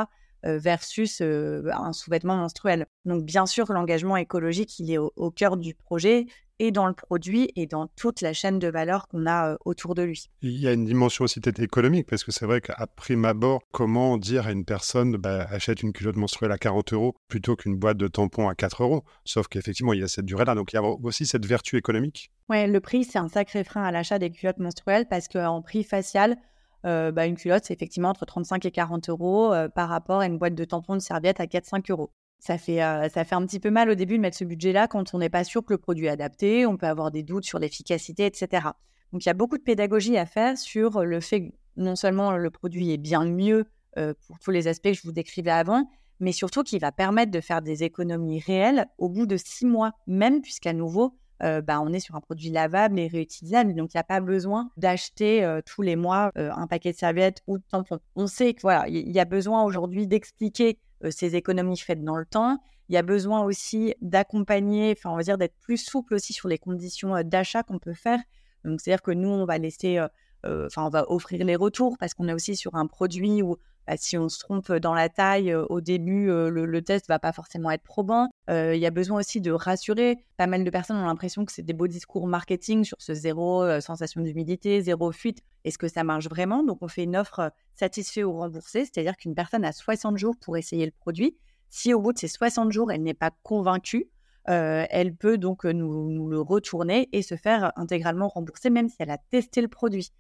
Versus 0.44 1.20
un 1.22 1.92
sous-vêtement 1.94 2.38
menstruel. 2.38 2.86
Donc 3.06 3.26
bien 3.26 3.48
sûr, 3.48 3.74
l'engagement 3.74 4.18
écologique, 4.18 4.78
il 4.80 4.92
est 4.92 5.00
au, 5.00 5.32
cœur 5.32 5.58
du 5.58 5.74
projet 5.74 6.28
et 6.60 6.72
dans 6.72 6.88
le 6.88 6.94
produit 6.94 7.52
et 7.56 7.68
dans 7.68 7.88
toute 7.96 8.22
la 8.22 8.34
chaîne 8.34 8.60
de 8.60 8.68
valeur 8.68 9.08
qu'on 9.08 9.26
a 9.26 9.54
euh, 9.54 9.58
autour 9.66 9.96
de 9.96 10.04
lui. 10.04 10.30
Il 10.42 10.58
y 10.60 10.68
a 10.68 10.74
une 10.74 10.86
dimension 10.86 11.26
aussi 11.26 11.40
peut-être 11.40 11.60
économique, 11.60 12.08
parce 12.08 12.24
que 12.24 12.32
c'est 12.32 12.46
vrai 12.46 12.62
qu'à 12.62 12.88
prime 12.96 13.26
abord, 13.26 13.62
comment 13.72 14.18
dire 14.18 14.48
à 14.48 14.52
une 14.52 14.66
personne 14.66 15.18
bah, 15.18 15.48
achète 15.50 15.84
une 15.84 15.94
culotte 15.94 16.16
menstruelle 16.16 16.52
à 16.52 16.58
40 16.58 16.94
euros 16.94 17.16
plutôt 17.28 17.56
qu'une 17.56 17.76
boîte 17.76 17.98
de 17.98 18.08
tampons 18.08 18.48
à 18.48 18.56
4 18.56 18.84
euros? 18.84 19.04
Sauf 19.26 19.48
qu'effectivement, 19.48 19.94
il 19.94 20.00
y 20.00 20.04
a 20.04 20.08
cette 20.08 20.26
durée-là, 20.26 20.56
donc 20.56 20.74
il 20.74 20.76
y 20.76 20.80
a 20.80 20.84
aussi 20.84 21.26
cette 21.26 21.46
vertu 21.46 21.78
économique. 21.78 22.32
Oui, 22.50 22.66
le 22.68 22.80
prix, 22.80 23.04
c'est 23.04 23.20
un 23.20 23.28
sacré 23.28 23.64
frein 23.64 23.84
à 23.84 23.92
l'achat 23.92 24.20
des 24.20 24.32
culottes 24.32 24.60
menstruelles, 24.60 25.08
parce 25.08 25.28
qu'en 25.28 25.62
prix 25.62 25.84
facial, 25.84 26.38
euh, 26.86 27.12
bah, 27.12 27.26
une 27.26 27.36
culotte, 27.36 27.66
c'est 27.66 27.74
effectivement 27.74 28.10
entre 28.10 28.26
35 28.26 28.66
et 28.66 28.72
40 28.72 29.10
euros 29.10 29.54
euh, 29.54 29.68
par 29.68 29.90
rapport 29.90 30.20
à 30.20 30.26
une 30.26 30.38
boîte 30.38 30.56
de 30.56 30.66
tampons 30.66 30.96
de 30.96 31.02
serviettes 31.02 31.40
à 31.40 31.46
4-5 31.46 31.92
euros 31.92 32.12
ça 32.40 32.58
fait, 32.58 32.84
euh, 32.84 33.10
ça 33.10 33.24
fait 33.24 33.36
un 33.36 33.46
petit 33.46 33.60
peu 33.60 33.72
mal 33.72 33.90
au 33.90 33.96
début 33.96 34.18
de 34.18 34.22
mettre 34.22 34.38
ce 34.38 34.46
budget-là 34.46 34.88
quand 34.88 35.14
on 35.14 35.20
n'est 35.20 35.30
pas 35.30 35.44
sûr 35.44 35.64
que 35.66 35.74
le 35.74 35.78
produit 35.78 36.06
est 36.06 36.10
adapté, 36.10 36.66
on 36.66 36.78
peut 36.78 36.86
avoir 36.86 37.12
des 37.12 37.24
doutes 37.24 37.46
sur 37.46 37.60
l'efficacité, 37.60 38.26
etc. 38.26 38.68
Donc 39.12 39.26
il 39.26 39.28
y 39.28 39.30
a 39.30 39.34
beaucoup 39.34 39.58
de 39.58 39.64
pédagogie 39.64 40.18
à 40.18 40.26
faire 40.26 40.58
sur 40.58 41.04
le 41.04 41.20
fait 41.20 41.50
que 41.50 41.56
non 41.78 41.96
seulement 41.96 42.32
le 42.32 42.50
produit 42.50 42.92
est 42.92 42.98
bien 42.98 43.26
mieux 43.26 43.66
euh, 43.98 44.14
pour 44.28 44.40
tous 44.40 44.52
les 44.52 44.68
aspects 44.68 44.90
que 44.90 44.94
je 44.94 45.04
vous 45.04 45.12
décrivais 45.12 45.52
avant, 45.52 45.90
mais 46.20 46.32
surtout 46.32 46.64
qu'il 46.64 46.80
va 46.80 46.92
permettre 46.92 47.32
de 47.32 47.42
faire 47.42 47.62
des 47.62 47.84
économies 47.84 48.40
réelles 48.40 48.88
au 48.98 49.10
bout 49.10 49.26
de 49.26 49.38
six 49.38 49.66
mois, 49.66 49.92
même 50.08 50.42
puisqu'à 50.42 50.74
nouveau, 50.74 51.16
euh, 51.44 51.62
bah, 51.62 51.80
on 51.82 51.94
est 51.94 52.00
sur 52.00 52.16
un 52.16 52.22
produit 52.22 52.50
lavable 52.50 53.00
et 53.00 53.08
réutilisable, 53.08 53.76
donc 53.76 53.94
il 53.94 53.98
n'y 53.98 54.02
a 54.02 54.04
pas 54.04 54.22
besoin 54.22 54.70
d'acheter 54.78 55.60
tous 55.66 55.82
les 55.82 55.96
mois 55.96 56.32
un 56.36 56.68
paquet 56.68 56.92
de 56.92 56.98
serviettes 56.98 57.42
ou 57.46 57.58
de 57.58 57.64
tampons. 57.70 58.00
On 58.16 58.26
sait 58.26 58.54
qu'il 58.54 58.62
voilà, 58.62 58.86
y 58.88 59.20
a 59.20 59.26
besoin 59.26 59.64
aujourd'hui 59.64 60.08
d'expliquer 60.08 60.80
ces 61.10 61.36
économies 61.36 61.78
faites 61.78 62.04
dans 62.04 62.18
le 62.18 62.26
temps. 62.26 62.60
Il 62.90 62.96
y 62.96 62.98
a 62.98 63.02
besoin 63.02 63.44
aussi 63.44 63.94
d'accompagner, 64.02 64.96
enfin, 64.98 65.12
on 65.12 65.18
va 65.18 65.24
dire 65.24 65.38
d'être 65.38 65.58
plus 65.60 65.78
souple 65.78 66.16
aussi 66.16 66.34
sur 66.34 66.48
les 66.48 66.58
conditions 66.58 67.16
euh, 67.16 67.24
d'achat 67.24 67.64
qu'on 67.64 67.80
peut 67.80 67.94
faire. 67.94 68.20
Donc, 68.64 68.82
c'est-à-dire 68.82 69.02
que 69.02 69.12
nous, 69.12 69.30
on 69.30 69.46
va 69.46 69.58
laisser, 69.58 69.98
euh, 70.46 70.66
enfin, 70.66 70.86
on 70.86 70.90
va 70.90 71.10
offrir 71.12 71.44
les 71.46 71.56
retours 71.56 71.98
parce 71.98 72.14
qu'on 72.14 72.28
est 72.28 72.34
aussi 72.34 72.56
sur 72.56 72.76
un 72.76 72.88
produit 72.88 73.42
où 73.42 73.58
bah, 73.88 73.96
si 73.98 74.18
on 74.18 74.30
se 74.30 74.40
trompe 74.40 74.72
dans 74.72 74.94
la 74.94 75.10
taille 75.10 75.56
au 75.56 75.82
début, 75.82 76.28
le, 76.28 76.66
le, 76.66 76.82
test 76.82 77.08
va 77.08 77.20
pas 77.20 77.32
forcément 77.32 77.72
être 77.72 77.84
probant. 77.84 78.28
Il 78.50 78.76
y 78.76 78.86
a 78.86 78.92
besoin 78.92 79.20
aussi 79.20 79.42
de 79.42 79.52
rassurer. 79.52 80.18
Pas 80.36 80.48
mal 80.48 80.64
de 80.64 80.70
personnes 80.70 80.98
ont 80.98 81.06
l'impression 81.06 81.46
que 81.46 81.52
c'est 81.52 81.64
des 81.64 81.74
beaux 81.74 81.88
discours 81.88 82.28
marketing 82.28 82.84
sur 82.84 82.98
ce 83.00 83.14
zéro 83.14 83.80
sensation 83.80 84.22
d'humidité, 84.22 84.82
zéro 84.82 85.12
fuite. 85.12 85.42
Est-ce 85.64 85.78
que 85.78 85.88
ça 85.88 86.04
marche 86.04 86.28
vraiment? 86.30 86.64
Donc 86.64 86.80
on 86.82 86.88
fait 86.88 87.04
une 87.04 87.16
offre 87.16 87.52
satisfait 87.76 88.24
ou 88.24 88.34
remboursée, 88.34 88.86
c'est-à-dire 88.86 89.16
qu'une 89.18 89.36
personne 89.36 89.66
a 89.66 89.72
60 89.72 90.18
jours 90.18 90.36
pour 90.40 90.58
essayer 90.58 90.86
le 90.86 90.92
produit. 90.92 91.38
Si 91.70 91.94
au 91.94 92.02
bout 92.02 92.14
de 92.14 92.18
ces 92.18 92.28
60 92.28 92.72
jours, 92.72 92.92
elle 92.92 93.04
n'est 93.04 93.14
pas 93.14 93.32
convaincue, 93.44 94.10
elle 94.48 95.16
peut 95.16 95.38
donc 95.38 95.66
nous, 95.66 96.30
le 96.30 96.40
retourner 96.40 97.10
et 97.12 97.22
se 97.22 97.36
faire 97.36 97.72
intégralement 97.76 98.28
rembourser, 98.28 98.70
même 98.70 98.90
si 98.90 98.96
elle 99.00 99.12
a 99.12 99.18
testé 99.18 99.62
le 99.62 99.68
produit. 99.68 100.12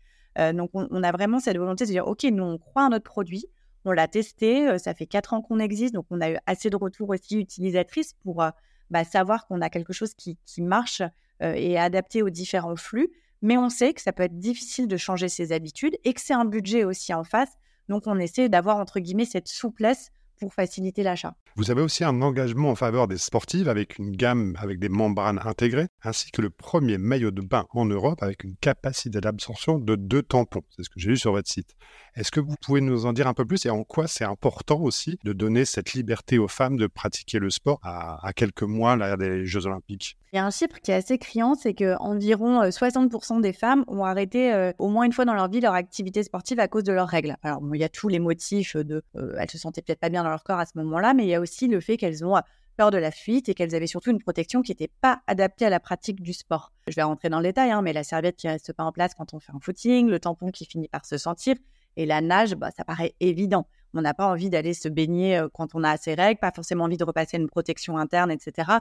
donc 0.53 0.69
on, 0.73 0.87
on, 0.91 1.03
a 1.03 1.11
vraiment 1.11 1.39
cette 1.39 1.57
volonté 1.57 1.85
de 1.85 1.91
dire, 1.91 2.07
OK, 2.07 2.23
nous, 2.23 2.43
on 2.43 2.57
croit 2.57 2.85
à 2.85 2.89
notre 2.89 3.05
produit, 3.05 3.45
on 3.87 3.91
l'a 3.91 4.07
testé, 4.07 4.77
ça 4.77 4.93
fait 4.93 5.07
quatre 5.07 5.33
ans 5.33 5.41
qu'on 5.41 5.59
existe, 5.59 5.93
donc 5.93 6.05
on 6.09 6.21
a 6.21 6.31
eu 6.31 6.37
assez 6.45 6.69
de 6.69 6.75
retours 6.75 7.09
aussi 7.09 7.37
utilisatrices 7.37 8.13
pour 8.23 8.43
bah, 8.89 9.03
savoir 9.03 9.47
qu'on 9.47 9.61
a 9.61 9.69
quelque 9.69 9.93
chose 9.93 10.13
qui, 10.13 10.37
marche 10.61 11.01
et 11.41 11.73
est 11.73 11.77
adapté 11.77 12.21
aux 12.21 12.29
différents 12.29 12.75
flux. 12.75 13.09
Mais 13.41 13.57
on 13.57 13.69
sait 13.69 13.93
que 13.93 14.01
ça 14.01 14.13
peut 14.13 14.23
être 14.23 14.37
difficile 14.39 14.87
de 14.87 14.97
changer 14.97 15.29
ses 15.29 15.51
habitudes 15.51 15.97
et 16.03 16.13
que 16.13 16.21
c'est 16.21 16.33
un 16.33 16.45
budget 16.45 16.83
aussi 16.83 17.13
en 17.13 17.23
face. 17.23 17.51
Donc 17.87 18.03
on 18.05 18.17
essaie 18.19 18.49
d'avoir 18.49 18.77
entre 18.77 18.99
guillemets 18.99 19.25
cette 19.25 19.47
souplesse 19.47 20.11
pour 20.39 20.53
faciliter 20.53 21.03
l'achat. 21.03 21.35
Vous 21.55 21.71
avez 21.71 21.81
aussi 21.81 22.03
un 22.03 22.21
engagement 22.21 22.69
en 22.69 22.75
faveur 22.75 23.07
des 23.07 23.17
sportives 23.17 23.67
avec 23.67 23.97
une 23.97 24.11
gamme 24.11 24.55
avec 24.59 24.79
des 24.79 24.89
membranes 24.89 25.39
intégrées, 25.43 25.87
ainsi 26.03 26.31
que 26.31 26.41
le 26.41 26.49
premier 26.49 26.97
maillot 26.97 27.31
de 27.31 27.41
bain 27.41 27.65
en 27.71 27.85
Europe 27.85 28.21
avec 28.21 28.43
une 28.43 28.55
capacité 28.55 29.19
d'absorption 29.19 29.79
de 29.79 29.95
deux 29.95 30.21
tampons. 30.21 30.63
C'est 30.75 30.83
ce 30.83 30.89
que 30.89 30.99
j'ai 30.99 31.09
lu 31.09 31.17
sur 31.17 31.31
votre 31.31 31.49
site. 31.49 31.75
Est-ce 32.15 32.31
que 32.31 32.39
vous 32.39 32.55
pouvez 32.61 32.81
nous 32.81 33.05
en 33.05 33.13
dire 33.13 33.27
un 33.27 33.33
peu 33.33 33.45
plus 33.45 33.65
et 33.65 33.69
en 33.69 33.83
quoi 33.83 34.07
c'est 34.07 34.23
important 34.23 34.79
aussi 34.81 35.19
de 35.23 35.33
donner 35.33 35.65
cette 35.65 35.93
liberté 35.93 36.37
aux 36.37 36.47
femmes 36.47 36.77
de 36.77 36.87
pratiquer 36.87 37.39
le 37.39 37.49
sport 37.49 37.79
à, 37.83 38.31
quelques 38.35 38.63
mois 38.63 38.95
là, 38.95 39.17
des 39.17 39.45
Jeux 39.45 39.65
Olympiques? 39.65 40.17
Il 40.33 40.35
y 40.35 40.39
a 40.39 40.45
un 40.45 40.51
chiffre 40.51 40.79
qui 40.81 40.91
est 40.91 40.95
assez 40.95 41.17
criant, 41.17 41.55
c'est 41.55 41.73
qu'environ 41.73 42.61
60% 42.61 43.37
euh, 43.37 43.41
des 43.41 43.53
femmes 43.53 43.85
ont 43.87 44.03
arrêté 44.03 44.53
euh, 44.53 44.73
au 44.77 44.89
moins 44.89 45.05
une 45.05 45.13
fois 45.13 45.23
dans 45.23 45.33
leur 45.33 45.49
vie 45.49 45.61
leur 45.61 45.73
activité 45.73 46.21
sportive 46.21 46.59
à 46.59 46.67
cause 46.67 46.83
de 46.83 46.91
leurs 46.91 47.07
règles. 47.07 47.37
Alors, 47.43 47.61
il 47.73 47.79
y 47.79 47.83
a 47.83 47.89
tous 47.89 48.09
les 48.09 48.19
motifs 48.19 48.75
de 48.75 49.03
euh, 49.15 49.35
elles 49.39 49.49
se 49.49 49.57
sentaient 49.57 49.81
peut-être 49.81 50.01
pas 50.01 50.09
bien 50.09 50.23
dans 50.23 50.29
leur 50.29 50.43
corps 50.43 50.59
à 50.59 50.65
ce 50.65 50.77
moment-là, 50.79 51.13
mais 51.13 51.23
il 51.23 51.29
y 51.29 51.35
a 51.35 51.39
aussi 51.39 51.67
le 51.67 51.79
fait 51.79 51.95
qu'elles 51.95 52.25
ont 52.25 52.35
peur 52.75 52.91
de 52.91 52.97
la 52.97 53.11
fuite 53.11 53.47
et 53.47 53.53
qu'elles 53.53 53.73
avaient 53.73 53.87
surtout 53.87 54.11
une 54.11 54.21
protection 54.21 54.61
qui 54.61 54.71
n'était 54.71 54.91
pas 55.01 55.21
adaptée 55.27 55.65
à 55.65 55.69
la 55.69 55.79
pratique 55.79 56.21
du 56.21 56.33
sport. 56.33 56.73
Je 56.87 56.95
vais 56.95 57.03
rentrer 57.03 57.29
dans 57.29 57.39
le 57.39 57.43
détail, 57.43 57.71
hein, 57.71 57.81
mais 57.81 57.93
la 57.93 58.03
serviette 58.03 58.35
qui 58.35 58.49
reste 58.49 58.73
pas 58.73 58.83
en 58.83 58.91
place 58.91 59.13
quand 59.15 59.33
on 59.33 59.39
fait 59.39 59.53
un 59.53 59.59
footing, 59.61 60.09
le 60.09 60.19
tampon 60.19 60.51
qui 60.51 60.65
finit 60.65 60.89
par 60.89 61.05
se 61.05 61.17
sentir, 61.17 61.55
et 61.95 62.05
la 62.05 62.21
nage, 62.21 62.55
bah, 62.55 62.69
ça 62.75 62.83
paraît 62.83 63.15
évident. 63.19 63.67
On 63.93 64.01
n'a 64.01 64.13
pas 64.13 64.27
envie 64.27 64.49
d'aller 64.49 64.73
se 64.73 64.87
baigner 64.87 65.37
euh, 65.37 65.47
quand 65.51 65.73
on 65.73 65.83
a 65.83 65.97
ses 65.97 66.13
règles, 66.13 66.39
pas 66.39 66.51
forcément 66.51 66.83
envie 66.83 66.97
de 66.97 67.03
repasser 67.03 67.37
une 67.37 67.49
protection 67.49 67.97
interne, 67.97 68.29
etc. 68.29 68.71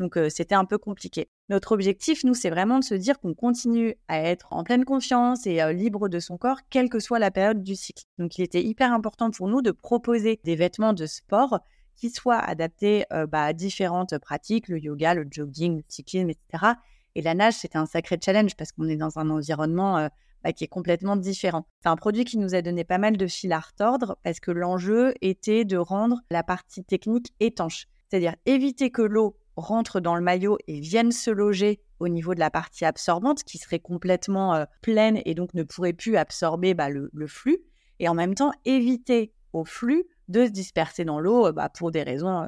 Donc 0.00 0.18
c'était 0.30 0.54
un 0.54 0.64
peu 0.64 0.78
compliqué. 0.78 1.28
Notre 1.50 1.72
objectif, 1.72 2.24
nous, 2.24 2.34
c'est 2.34 2.50
vraiment 2.50 2.78
de 2.78 2.84
se 2.84 2.94
dire 2.94 3.20
qu'on 3.20 3.34
continue 3.34 3.94
à 4.08 4.20
être 4.20 4.48
en 4.50 4.64
pleine 4.64 4.84
confiance 4.84 5.46
et 5.46 5.60
libre 5.74 6.08
de 6.08 6.18
son 6.18 6.38
corps, 6.38 6.58
quelle 6.70 6.88
que 6.88 6.98
soit 6.98 7.18
la 7.18 7.30
période 7.30 7.62
du 7.62 7.76
cycle. 7.76 8.04
Donc 8.18 8.38
il 8.38 8.42
était 8.42 8.62
hyper 8.62 8.92
important 8.92 9.30
pour 9.30 9.46
nous 9.46 9.60
de 9.60 9.70
proposer 9.70 10.40
des 10.42 10.56
vêtements 10.56 10.94
de 10.94 11.04
sport 11.04 11.60
qui 11.96 12.08
soient 12.08 12.38
adaptés 12.38 13.04
bah, 13.28 13.44
à 13.44 13.52
différentes 13.52 14.16
pratiques, 14.18 14.68
le 14.68 14.78
yoga, 14.78 15.12
le 15.12 15.26
jogging, 15.30 15.76
le 15.76 15.84
cyclisme, 15.86 16.30
etc. 16.30 16.72
Et 17.14 17.20
la 17.20 17.34
nage, 17.34 17.54
c'était 17.54 17.78
un 17.78 17.86
sacré 17.86 18.18
challenge 18.24 18.56
parce 18.56 18.72
qu'on 18.72 18.88
est 18.88 18.96
dans 18.96 19.18
un 19.18 19.28
environnement 19.28 20.08
bah, 20.42 20.52
qui 20.54 20.64
est 20.64 20.68
complètement 20.68 21.16
différent. 21.16 21.66
C'est 21.82 21.90
un 21.90 21.96
produit 21.96 22.24
qui 22.24 22.38
nous 22.38 22.54
a 22.54 22.62
donné 22.62 22.84
pas 22.84 22.96
mal 22.96 23.18
de 23.18 23.26
fil 23.26 23.52
à 23.52 23.60
retordre 23.60 24.16
parce 24.22 24.40
que 24.40 24.50
l'enjeu 24.50 25.12
était 25.20 25.66
de 25.66 25.76
rendre 25.76 26.20
la 26.30 26.42
partie 26.42 26.84
technique 26.84 27.34
étanche, 27.40 27.86
c'est-à-dire 28.08 28.34
éviter 28.46 28.90
que 28.90 29.02
l'eau 29.02 29.36
rentre 29.60 30.00
dans 30.00 30.14
le 30.14 30.22
maillot 30.22 30.58
et 30.66 30.80
vienne 30.80 31.12
se 31.12 31.30
loger 31.30 31.80
au 32.00 32.08
niveau 32.08 32.34
de 32.34 32.40
la 32.40 32.50
partie 32.50 32.84
absorbante 32.84 33.44
qui 33.44 33.58
serait 33.58 33.78
complètement 33.78 34.54
euh, 34.54 34.64
pleine 34.82 35.20
et 35.24 35.34
donc 35.34 35.54
ne 35.54 35.62
pourrait 35.62 35.92
plus 35.92 36.16
absorber 36.16 36.74
bah, 36.74 36.88
le, 36.88 37.10
flux, 37.26 37.58
et 37.98 38.08
en 38.08 38.14
même 38.14 38.34
temps 38.34 38.52
éviter 38.64 39.32
au 39.52 39.64
flux 39.64 40.04
de 40.28 40.46
se 40.46 40.50
disperser 40.50 41.04
dans 41.04 41.20
l'eau 41.20 41.52
bah, 41.52 41.68
pour 41.68 41.90
des 41.90 42.02
raisons 42.02 42.42
euh, 42.42 42.46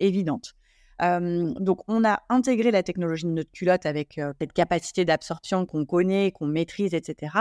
évidentes 0.00 0.54
donc, 1.58 1.80
on 1.88 2.04
a 2.04 2.22
intégré 2.28 2.70
la 2.70 2.84
technologie 2.84 3.24
de 3.24 3.30
notre 3.30 3.50
culotte 3.50 3.86
avec 3.86 4.20
cette 4.38 4.52
capacité 4.52 5.04
d'absorption 5.04 5.66
qu'on 5.66 5.84
connaît, 5.84 6.30
qu'on 6.30 6.46
maîtrise, 6.46 6.94
etc., 6.94 7.32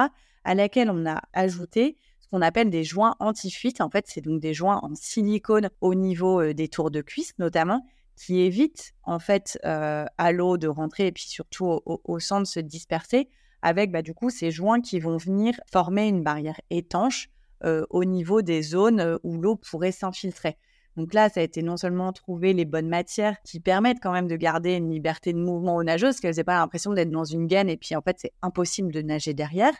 à 0.43 0.55
laquelle 0.55 0.89
on 0.89 1.05
a 1.05 1.21
ajouté 1.33 1.95
ce 2.21 2.27
qu'on 2.27 2.41
appelle 2.41 2.71
des 2.71 2.83
joints 2.83 3.15
anti-fuite. 3.19 3.79
En 3.79 3.91
fait, 3.91 4.05
c'est 4.07 4.21
donc 4.21 4.39
des 4.39 4.55
joints 4.55 4.79
en 4.81 4.95
silicone 4.95 5.69
au 5.79 5.93
niveau 5.93 6.53
des 6.53 6.69
tours 6.69 6.89
de 6.89 7.01
cuisse, 7.01 7.33
notamment, 7.37 7.85
qui 8.21 8.41
évitent 8.41 8.93
en 9.03 9.19
fait 9.19 9.57
à 9.63 10.31
l'eau 10.31 10.57
de 10.57 10.67
rentrer 10.67 11.07
et 11.07 11.11
puis 11.11 11.27
surtout 11.27 11.81
au, 11.85 12.19
sang 12.19 12.39
de 12.39 12.45
se 12.45 12.59
disperser, 12.59 13.29
avec 13.61 13.91
bah, 13.91 14.01
du 14.01 14.13
coup 14.13 14.29
ces 14.29 14.51
joints 14.51 14.81
qui 14.81 14.99
vont 14.99 15.17
venir 15.17 15.59
former 15.71 16.07
une 16.07 16.23
barrière 16.23 16.59
étanche 16.69 17.29
au 17.63 18.05
niveau 18.05 18.41
des 18.41 18.61
zones 18.61 19.19
où 19.23 19.41
l'eau 19.41 19.55
pourrait 19.55 19.91
s'infiltrer. 19.91 20.57
Donc 20.97 21.13
là, 21.13 21.29
ça 21.29 21.39
a 21.39 21.43
été 21.43 21.61
non 21.61 21.77
seulement 21.77 22.11
trouver 22.11 22.53
les 22.53 22.65
bonnes 22.65 22.89
matières 22.89 23.37
qui 23.43 23.59
permettent 23.59 23.99
quand 24.01 24.11
même 24.11 24.27
de 24.27 24.35
garder 24.35 24.73
une 24.73 24.91
liberté 24.91 25.31
de 25.31 25.37
mouvement 25.39 25.77
aux 25.77 25.83
nageuses, 25.83 26.19
qu'elles 26.19 26.35
n'aient 26.35 26.43
pas 26.43 26.59
l'impression 26.59 26.93
d'être 26.93 27.11
dans 27.11 27.23
une 27.23 27.47
gaine 27.47 27.69
et 27.69 27.77
puis 27.77 27.95
en 27.95 28.01
fait, 28.01 28.17
c'est 28.19 28.33
impossible 28.41 28.91
de 28.91 29.01
nager 29.01 29.33
derrière. 29.33 29.73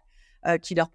Euh, 0.48 0.58
qui 0.58 0.74
leur 0.74 0.90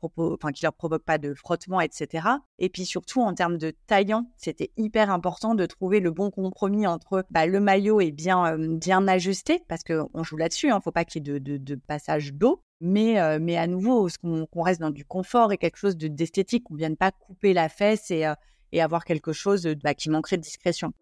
leur 0.61 0.73
provoque 0.73 1.05
pas 1.05 1.19
de 1.19 1.33
frottement, 1.33 1.81
etc. 1.81 2.27
Et 2.59 2.69
puis 2.69 2.85
surtout 2.85 3.21
en 3.21 3.33
termes 3.33 3.59
de 3.59 3.73
taillant, 3.87 4.29
c'était 4.37 4.73
hyper 4.77 5.09
important 5.09 5.55
de 5.55 5.65
trouver 5.67 6.01
le 6.01 6.11
bon 6.11 6.33
compromis 6.33 6.85
entre 6.85 7.25
bah, 7.31 7.47
le 7.47 7.61
maillot 7.61 8.01
est 8.01 8.11
bien 8.11 8.45
euh, 8.45 8.77
bien 8.77 9.07
ajusté 9.07 9.63
parce 9.69 9.85
que 9.85 10.03
on 10.15 10.25
joue 10.25 10.37
là-dessus, 10.37 10.73
hein, 10.73 10.81
faut 10.81 10.91
pas 10.91 11.05
qu'il 11.05 11.25
y 11.29 11.31
ait 11.31 11.41
de, 11.41 11.75
passage 11.77 12.33
d'eau, 12.35 12.61
mais 12.81 13.21
euh, 13.21 13.39
mais 13.41 13.57
à 13.57 13.69
nouveau 13.69 14.09
qu'on 14.21 14.63
reste 14.63 14.81
dans 14.81 14.91
du 14.91 15.05
confort 15.05 15.53
et 15.53 15.59
quelque 15.59 15.77
chose 15.77 15.97
d'esthétique, 15.97 16.65
qu'on 16.65 16.75
vienne 16.75 16.97
pas 16.97 17.13
couper 17.13 17.53
la 17.53 17.69
fesse 17.69 18.11
et 18.11 18.29
et 18.73 18.83
avoir 18.83 19.05
quelque 19.05 19.33
chose 19.33 19.65
bah, 19.81 19.95
qui 19.95 20.11
manquerait 20.11 20.39
de 20.39 20.43
discrétion. 20.43 20.93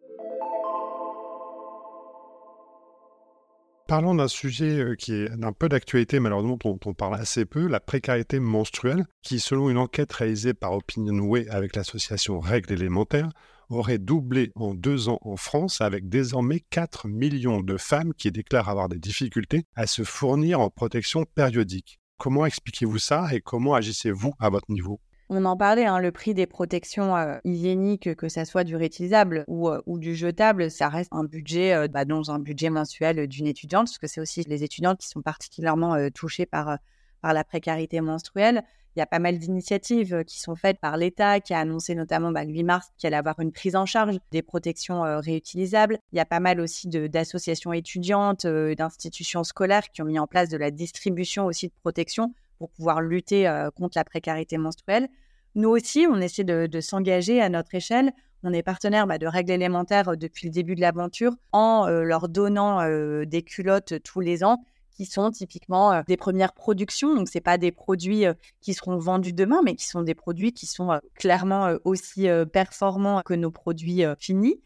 Parlons 3.86 4.14
d'un 4.14 4.28
sujet 4.28 4.78
euh, 4.78 4.94
qui 4.94 5.12
est 5.12 5.36
d'un 5.36 5.52
peu 5.52 5.68
d'actualité, 5.68 6.18
malheureusement, 6.18 6.56
dont 6.56 6.80
on 6.86 6.94
parle 6.94 7.16
assez 7.16 7.44
peu, 7.44 7.66
la 7.66 7.80
précarité 7.80 8.40
menstruelle, 8.40 9.04
qui, 9.22 9.40
selon 9.40 9.68
une 9.68 9.76
enquête 9.76 10.10
réalisée 10.10 10.54
par 10.54 10.72
Opinionway 10.72 11.46
avec 11.50 11.76
l'association 11.76 12.40
Règles 12.40 12.72
élémentaires, 12.72 13.28
aurait 13.68 13.98
doublé 13.98 14.52
en 14.54 14.72
deux 14.72 15.10
ans 15.10 15.18
en 15.20 15.36
France, 15.36 15.82
avec 15.82 16.08
désormais 16.08 16.60
4 16.70 17.08
millions 17.08 17.60
de 17.60 17.76
femmes 17.76 18.14
qui 18.14 18.32
déclarent 18.32 18.70
avoir 18.70 18.88
des 18.88 18.98
difficultés 18.98 19.64
à 19.74 19.86
se 19.86 20.02
fournir 20.02 20.60
en 20.60 20.70
protection 20.70 21.24
périodique. 21.34 21.98
Comment 22.16 22.46
expliquez-vous 22.46 22.98
ça 22.98 23.28
et 23.34 23.42
comment 23.42 23.74
agissez-vous 23.74 24.32
à 24.38 24.48
votre 24.48 24.70
niveau? 24.70 24.98
On 25.30 25.44
en 25.46 25.56
parlait, 25.56 25.86
hein, 25.86 26.00
le 26.00 26.12
prix 26.12 26.34
des 26.34 26.46
protections 26.46 27.16
euh, 27.16 27.38
hygiéniques, 27.44 28.14
que 28.14 28.28
ça 28.28 28.44
soit 28.44 28.64
du 28.64 28.76
réutilisable 28.76 29.44
ou, 29.48 29.68
euh, 29.68 29.80
du 29.86 30.14
jetable, 30.14 30.70
ça 30.70 30.88
reste 30.88 31.10
un 31.12 31.24
budget, 31.24 31.74
euh, 31.74 31.88
bah, 31.88 32.04
dans 32.04 32.30
un 32.30 32.38
budget 32.38 32.68
mensuel 32.68 33.26
d'une 33.26 33.46
étudiante, 33.46 33.86
parce 33.86 33.98
que 33.98 34.06
c'est 34.06 34.20
aussi 34.20 34.42
les 34.42 34.64
étudiantes 34.64 34.98
qui 34.98 35.08
sont 35.08 35.22
particulièrement 35.22 35.96
touchées 36.10 36.46
par, 36.46 36.78
par 37.22 37.32
la 37.32 37.42
précarité 37.42 38.00
menstruelle. 38.00 38.62
Il 38.96 39.00
y 39.00 39.02
a 39.02 39.06
pas 39.06 39.18
mal 39.18 39.38
d'initiatives 39.38 40.22
qui 40.24 40.40
sont 40.40 40.54
faites 40.54 40.78
par 40.78 40.96
l'État, 40.96 41.40
qui 41.40 41.52
a 41.52 41.58
annoncé 41.58 41.94
notamment 41.94 42.30
bah, 42.30 42.44
le 42.44 42.52
8 42.52 42.62
mars 42.62 42.88
qu'il 42.96 43.08
allait 43.08 43.16
avoir 43.16 43.40
une 43.40 43.50
prise 43.50 43.74
en 43.74 43.86
charge 43.86 44.18
des 44.30 44.42
protections 44.42 45.02
réutilisables. 45.20 45.98
Il 46.12 46.16
y 46.16 46.20
a 46.20 46.24
pas 46.24 46.38
mal 46.38 46.60
aussi 46.60 46.86
d'associations 46.88 47.72
étudiantes, 47.72 48.46
d'institutions 48.46 49.42
scolaires 49.42 49.90
qui 49.90 50.02
ont 50.02 50.04
mis 50.04 50.18
en 50.20 50.28
place 50.28 50.48
de 50.48 50.56
la 50.56 50.70
distribution 50.70 51.46
aussi 51.46 51.68
de 51.68 51.74
protections 51.82 52.34
pour 52.58 52.70
pouvoir 52.70 53.00
lutter 53.00 53.50
contre 53.76 53.98
la 53.98 54.04
précarité 54.04 54.58
menstruelle. 54.58 55.08
Nous 55.54 55.68
aussi, 55.68 56.06
on 56.10 56.20
essaie 56.20 56.44
de, 56.44 56.80
s'engager 56.80 57.40
à 57.40 57.48
notre 57.48 57.74
échelle. 57.74 58.12
On 58.42 58.52
est 58.52 58.62
partenaire 58.62 59.06
bah, 59.06 59.18
de 59.18 59.26
règles 59.26 59.52
élémentaires 59.52 60.16
depuis 60.16 60.48
le 60.48 60.52
début 60.52 60.74
de 60.74 60.80
l'aventure 60.80 61.34
en 61.52 61.86
leur 61.86 62.28
donnant 62.28 62.80
des 63.24 63.42
culottes 63.42 64.02
tous 64.02 64.20
les 64.20 64.44
ans 64.44 64.64
qui 64.94 65.06
sont 65.06 65.30
typiquement 65.30 66.02
des 66.06 66.16
premières 66.16 66.52
productions. 66.52 67.14
Donc, 67.14 67.28
ce 67.28 67.38
pas 67.40 67.58
des 67.58 67.72
produits 67.72 68.26
qui 68.60 68.74
seront 68.74 68.96
vendus 68.98 69.32
demain, 69.32 69.60
mais 69.64 69.74
qui 69.74 69.86
sont 69.86 70.02
des 70.02 70.14
produits 70.14 70.52
qui 70.52 70.66
sont 70.66 71.00
clairement 71.14 71.74
aussi 71.84 72.28
performants 72.52 73.22
que 73.22 73.34
nos 73.34 73.50
produits 73.50 74.02
finis. 74.18 74.60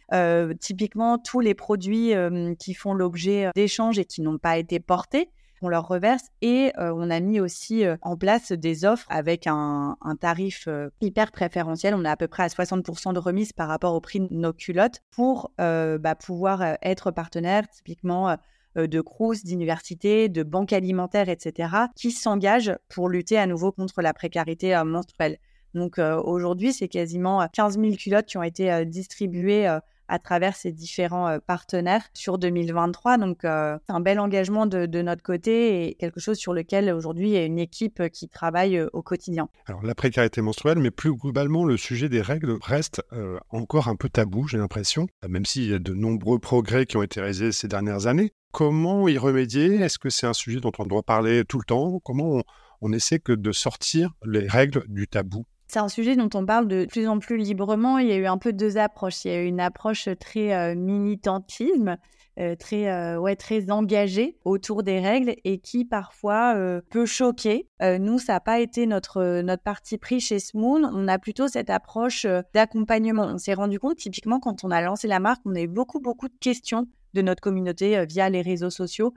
typiquement, 0.60 1.18
tous 1.18 1.40
les 1.40 1.54
produits 1.54 2.12
qui 2.58 2.74
font 2.74 2.94
l'objet 2.94 3.50
d'échanges 3.54 3.98
et 3.98 4.04
qui 4.04 4.20
n'ont 4.22 4.38
pas 4.38 4.58
été 4.58 4.80
portés, 4.80 5.30
on 5.62 5.68
leur 5.68 5.88
reverse 5.88 6.24
et 6.42 6.72
euh, 6.78 6.92
on 6.94 7.10
a 7.10 7.20
mis 7.20 7.40
aussi 7.40 7.84
euh, 7.84 7.96
en 8.02 8.16
place 8.16 8.52
des 8.52 8.84
offres 8.84 9.06
avec 9.08 9.46
un, 9.46 9.96
tarif 10.20 10.64
euh, 10.68 10.90
hyper 11.00 11.32
préférentiel. 11.32 11.94
On 11.94 12.04
a 12.04 12.10
à 12.10 12.16
peu 12.16 12.28
près 12.28 12.44
à 12.44 12.48
60% 12.48 13.12
de 13.12 13.18
remise 13.18 13.52
par 13.52 13.68
rapport 13.68 13.94
au 13.94 14.00
prix 14.00 14.20
de 14.20 14.28
nos 14.30 14.52
culottes 14.52 15.00
pour 15.10 15.52
bah, 15.58 16.14
pouvoir 16.14 16.76
être 16.82 17.10
partenaire 17.10 17.68
typiquement 17.68 18.36
de 18.76 19.00
CRUS, 19.00 19.44
d'universités, 19.44 20.28
de 20.28 20.42
banques 20.42 20.72
alimentaires, 20.72 21.28
etc., 21.28 21.70
qui 21.94 22.10
s'engagent 22.10 22.76
pour 22.88 23.08
lutter 23.08 23.38
à 23.38 23.46
nouveau 23.46 23.72
contre 23.72 24.02
la 24.02 24.12
précarité 24.12 24.80
menstruelle. 24.84 25.38
Donc 25.74 25.98
aujourd'hui, 25.98 26.72
c'est 26.72 26.88
quasiment 26.88 27.46
15 27.52 27.78
000 27.78 27.96
culottes 27.96 28.26
qui 28.26 28.38
ont 28.38 28.42
été 28.42 28.84
distribuées 28.86 29.78
à 30.08 30.18
travers 30.18 30.56
ces 30.56 30.72
différents 30.72 31.38
partenaires 31.46 32.02
sur 32.14 32.38
2023. 32.38 33.18
Donc, 33.18 33.38
c'est 33.42 33.92
un 33.92 34.00
bel 34.00 34.18
engagement 34.18 34.66
de, 34.66 35.02
notre 35.02 35.22
côté 35.22 35.88
et 35.88 35.94
quelque 35.94 36.20
chose 36.20 36.38
sur 36.38 36.52
lequel 36.52 36.92
aujourd'hui 36.92 37.28
il 37.28 37.34
y 37.34 37.36
a 37.36 37.44
une 37.44 37.58
équipe 37.58 38.08
qui 38.08 38.28
travaille 38.28 38.80
au 38.92 39.02
quotidien. 39.02 39.48
Alors, 39.66 39.82
la 39.82 39.94
précarité 39.94 40.40
menstruelle, 40.40 40.78
mais 40.78 40.90
plus 40.90 41.14
globalement, 41.14 41.64
le 41.64 41.76
sujet 41.76 42.08
des 42.08 42.22
règles 42.22 42.58
reste 42.62 43.02
encore 43.50 43.88
un 43.88 43.96
peu 43.96 44.08
tabou, 44.08 44.48
j'ai 44.48 44.58
l'impression, 44.58 45.06
même 45.28 45.44
s'il 45.44 45.68
y 45.68 45.74
a 45.74 45.78
de 45.78 45.94
nombreux 45.94 46.38
progrès 46.38 46.86
qui 46.86 46.96
ont 46.96 47.02
été 47.02 47.20
réalisés 47.20 47.52
ces 47.52 47.68
dernières 47.68 48.06
années. 48.06 48.32
Comment 48.52 49.08
y 49.08 49.18
remédier? 49.18 49.76
Est-ce 49.76 49.98
que 49.98 50.08
c'est 50.08 50.26
un 50.26 50.32
sujet 50.32 50.60
dont 50.60 50.72
on 50.78 50.84
doit 50.84 51.02
parler 51.02 51.44
tout 51.44 51.58
le 51.58 51.64
temps? 51.64 52.00
Comment 52.02 52.36
on, 52.36 52.42
on 52.80 52.92
essaie 52.92 53.18
que 53.18 53.32
de 53.32 53.52
sortir 53.52 54.14
les 54.24 54.46
règles 54.46 54.84
du 54.88 55.06
tabou? 55.06 55.44
C'est 55.68 55.78
un 55.78 55.88
sujet 55.88 56.16
dont 56.16 56.30
on 56.34 56.46
parle 56.46 56.66
de 56.66 56.86
plus 56.86 57.06
en 57.06 57.18
plus 57.18 57.36
librement. 57.36 57.98
Il 57.98 58.08
y 58.08 58.12
a 58.12 58.16
eu 58.16 58.26
un 58.26 58.38
peu 58.38 58.54
deux 58.54 58.78
approches. 58.78 59.24
Il 59.26 59.30
y 59.30 59.34
a 59.34 59.42
eu 59.42 59.46
une 59.46 59.60
approche 59.60 60.08
très 60.18 60.54
euh, 60.54 60.74
militantisme, 60.74 61.98
euh, 62.40 62.56
très, 62.56 62.90
euh, 62.90 63.18
ouais, 63.18 63.36
très 63.36 63.70
engagée 63.70 64.38
autour 64.46 64.82
des 64.82 64.98
règles 64.98 65.34
et 65.44 65.58
qui 65.58 65.84
parfois 65.84 66.56
peut 66.88 67.04
choquer. 67.04 67.68
nous, 67.82 68.18
ça 68.18 68.34
n'a 68.34 68.40
pas 68.40 68.60
été 68.60 68.86
notre, 68.86 69.42
notre 69.42 69.62
parti 69.62 69.98
pris 69.98 70.20
chez 70.20 70.38
Smoon. 70.38 70.90
On 70.90 71.06
a 71.06 71.18
plutôt 71.18 71.48
cette 71.48 71.68
approche 71.68 72.26
d'accompagnement. 72.54 73.24
On 73.24 73.38
s'est 73.38 73.54
rendu 73.54 73.78
compte, 73.78 73.96
typiquement, 73.96 74.40
quand 74.40 74.64
on 74.64 74.70
a 74.70 74.80
lancé 74.80 75.06
la 75.06 75.20
marque, 75.20 75.42
on 75.44 75.54
a 75.54 75.60
eu 75.60 75.68
beaucoup, 75.68 76.00
beaucoup 76.00 76.28
de 76.28 76.38
questions 76.40 76.86
de 77.12 77.20
notre 77.20 77.42
communauté 77.42 78.06
via 78.06 78.30
les 78.30 78.40
réseaux 78.40 78.70
sociaux 78.70 79.12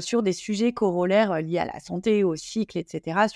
sur 0.00 0.22
des 0.22 0.32
sujets 0.32 0.72
corollaires 0.72 1.40
liés 1.40 1.58
à 1.58 1.64
la 1.64 1.80
santé, 1.80 2.22
au 2.22 2.36
cycle, 2.36 2.78
etc. 2.78 3.26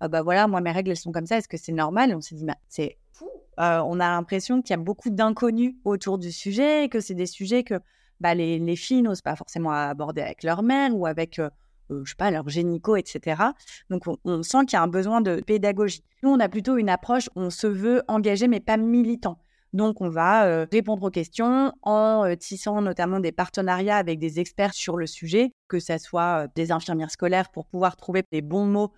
ah 0.00 0.08
bah 0.08 0.22
voilà, 0.22 0.46
moi 0.46 0.60
mes 0.60 0.72
règles 0.72 0.90
elles 0.90 0.96
sont 0.96 1.12
comme 1.12 1.26
ça, 1.26 1.38
est-ce 1.38 1.48
que 1.48 1.56
c'est 1.56 1.72
normal? 1.72 2.14
On 2.14 2.20
s'est 2.20 2.34
dit, 2.34 2.44
bah, 2.44 2.56
c'est 2.68 2.98
fou. 3.12 3.28
Euh, 3.60 3.80
on 3.84 4.00
a 4.00 4.08
l'impression 4.10 4.62
qu'il 4.62 4.70
y 4.70 4.78
a 4.78 4.82
beaucoup 4.82 5.10
d'inconnus 5.10 5.74
autour 5.84 6.18
du 6.18 6.32
sujet, 6.32 6.88
que 6.88 7.00
c'est 7.00 7.14
des 7.14 7.26
sujets 7.26 7.62
que 7.62 7.80
bah, 8.20 8.34
les, 8.34 8.58
les, 8.58 8.76
filles 8.76 9.02
n'osent 9.02 9.22
pas 9.22 9.36
forcément 9.36 9.70
aborder 9.70 10.22
avec 10.22 10.42
leur 10.42 10.62
mère 10.62 10.96
ou 10.96 11.06
avec, 11.06 11.38
euh, 11.38 11.50
euh, 11.90 12.02
je 12.04 12.10
sais 12.10 12.16
pas, 12.16 12.30
leur 12.30 12.48
génico, 12.48 12.96
etc. 12.96 13.42
Donc 13.90 14.04
on, 14.24 14.42
sent 14.42 14.66
qu'il 14.66 14.76
y 14.76 14.80
a 14.80 14.82
un 14.82 14.88
besoin 14.88 15.20
de 15.20 15.40
pédagogie. 15.40 16.02
Nous, 16.22 16.30
on 16.30 16.40
a 16.40 16.48
plutôt 16.48 16.76
une 16.76 16.88
approche, 16.88 17.28
on 17.36 17.50
se 17.50 17.66
veut 17.66 18.02
engagé 18.08 18.48
mais 18.48 18.60
pas 18.60 18.76
militant. 18.76 19.38
Donc, 19.72 20.00
on 20.00 20.08
va 20.08 20.66
répondre 20.70 21.02
aux 21.02 21.10
questions 21.10 21.72
en 21.82 22.32
tissant 22.38 22.80
notamment 22.80 23.18
des 23.18 23.32
partenariats 23.32 23.96
avec 23.96 24.20
des 24.20 24.38
experts 24.38 24.72
sur 24.72 24.96
le 24.96 25.08
sujet, 25.08 25.50
que 25.66 25.80
ce 25.80 25.98
soit 25.98 26.46
des 26.54 26.70
infirmières 26.70 27.10
scolaires 27.10 27.50
pour 27.50 27.66
pouvoir 27.66 27.96
trouver 27.96 28.22
les 28.30 28.40
bons 28.40 28.66
mots 28.66 28.92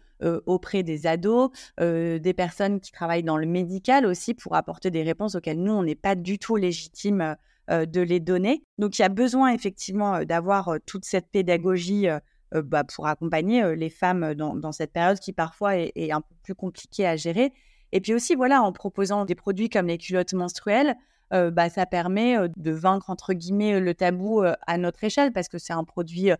auprès 0.47 0.83
des 0.83 1.07
ados, 1.07 1.51
des 1.79 2.35
personnes 2.37 2.81
qui 2.81 2.93
travaillent 2.93 3.23
dans 3.23 3.37
le 3.37 3.47
médical 3.47 4.07
aussi 4.07 4.35
pour 4.35 4.55
apporter 4.55 4.91
des 4.91 5.03
réponses 5.03 5.35
auxquelles 5.35 5.63
nous, 5.63 5.73
on 5.73 5.83
n'est 5.83 5.95
pas 5.95 6.15
du 6.15 6.39
tout 6.39 6.57
légitime 6.57 7.37
de 7.69 8.01
les 8.01 8.21
donner. 8.21 8.63
Donc 8.79 8.99
il 8.99 9.03
y 9.03 9.05
a 9.05 9.09
besoin 9.09 9.53
effectivement 9.53 10.25
d'avoir 10.25 10.77
toute 10.87 11.05
cette 11.05 11.29
pédagogie 11.31 12.07
bah, 12.53 12.85
pour 12.85 13.07
accompagner 13.07 13.75
les 13.77 13.91
femmes 13.91 14.35
dans, 14.35 14.73
cette 14.73 14.93
période 14.93 15.19
qui 15.19 15.33
parfois 15.33 15.77
est, 15.77 16.11
un 16.11 16.21
peu 16.21 16.35
plus 16.43 16.55
compliquée 16.55 17.07
à 17.07 17.17
gérer. 17.17 17.53
Et 17.93 18.01
puis 18.01 18.15
aussi, 18.15 18.35
voilà, 18.35 18.63
en 18.63 18.73
proposant 18.73 19.25
des 19.25 19.35
produits 19.35 19.69
comme 19.69 19.87
les 19.87 19.99
culottes 19.99 20.35
menstruelles, 20.35 20.95
bah, 21.31 21.69
ça 21.69 21.87
permet 21.87 22.37
de 22.57 22.71
vaincre 22.71 23.11
entre 23.11 23.33
guillemets 23.33 23.81
le 23.81 23.95
tabou 23.95 24.43
à 24.43 24.79
notre 24.79 25.05
échelle 25.05 25.33
parce 25.33 25.49
que 25.49 25.59
c'est 25.59 25.73
un 25.73 25.85
produit 25.85 26.31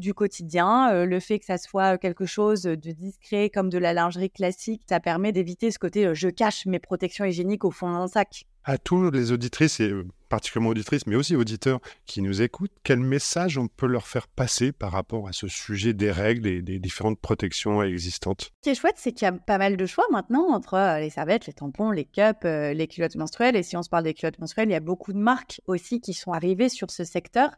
du 0.00 0.14
quotidien. 0.14 0.90
Euh, 0.92 1.06
le 1.06 1.20
fait 1.20 1.38
que 1.38 1.44
ça 1.44 1.58
soit 1.58 1.98
quelque 1.98 2.26
chose 2.26 2.62
de 2.62 2.90
discret 2.90 3.50
comme 3.50 3.70
de 3.70 3.78
la 3.78 3.92
lingerie 3.92 4.30
classique, 4.30 4.82
ça 4.88 4.98
permet 4.98 5.32
d'éviter 5.32 5.70
ce 5.70 5.78
côté 5.78 6.06
euh, 6.06 6.14
je 6.14 6.28
cache 6.28 6.66
mes 6.66 6.80
protections 6.80 7.24
hygiéniques 7.24 7.64
au 7.64 7.70
fond 7.70 7.92
d'un 7.92 8.08
sac. 8.08 8.46
À 8.64 8.76
tous 8.76 9.10
les 9.10 9.32
auditrices 9.32 9.80
et 9.80 9.92
particulièrement 10.28 10.70
auditrices, 10.70 11.06
mais 11.06 11.16
aussi 11.16 11.34
auditeurs 11.34 11.80
qui 12.04 12.20
nous 12.20 12.42
écoutent, 12.42 12.72
quel 12.84 13.00
message 13.00 13.56
on 13.56 13.68
peut 13.68 13.86
leur 13.86 14.06
faire 14.06 14.28
passer 14.28 14.70
par 14.70 14.92
rapport 14.92 15.28
à 15.28 15.32
ce 15.32 15.48
sujet 15.48 15.94
des 15.94 16.10
règles 16.10 16.46
et 16.46 16.60
des 16.60 16.78
différentes 16.78 17.18
protections 17.18 17.82
existantes? 17.82 18.42
Ce 18.42 18.62
qui 18.62 18.70
est 18.70 18.74
chouette, 18.74 18.96
c'est 18.98 19.12
qu'il 19.12 19.24
y 19.24 19.28
a 19.28 19.32
pas 19.32 19.56
mal 19.56 19.78
de 19.78 19.86
choix 19.86 20.04
maintenant 20.12 20.52
entre 20.52 20.98
les 21.00 21.08
serviettes, 21.08 21.46
les 21.46 21.54
tampons, 21.54 21.90
les 21.90 22.04
cups, 22.04 22.44
les 22.44 22.86
culottes 22.86 23.16
menstruelles. 23.16 23.56
Et 23.56 23.62
si 23.62 23.78
on 23.78 23.82
se 23.82 23.88
parle 23.88 24.04
des 24.04 24.12
culottes 24.14 24.38
menstruelles, 24.38 24.68
il 24.68 24.72
y 24.72 24.76
a 24.76 24.80
beaucoup 24.80 25.14
de 25.14 25.18
marques 25.18 25.62
aussi 25.66 26.00
qui 26.00 26.12
sont 26.12 26.32
arrivées 26.32 26.68
sur 26.68 26.90
ce 26.90 27.02
secteur. 27.02 27.50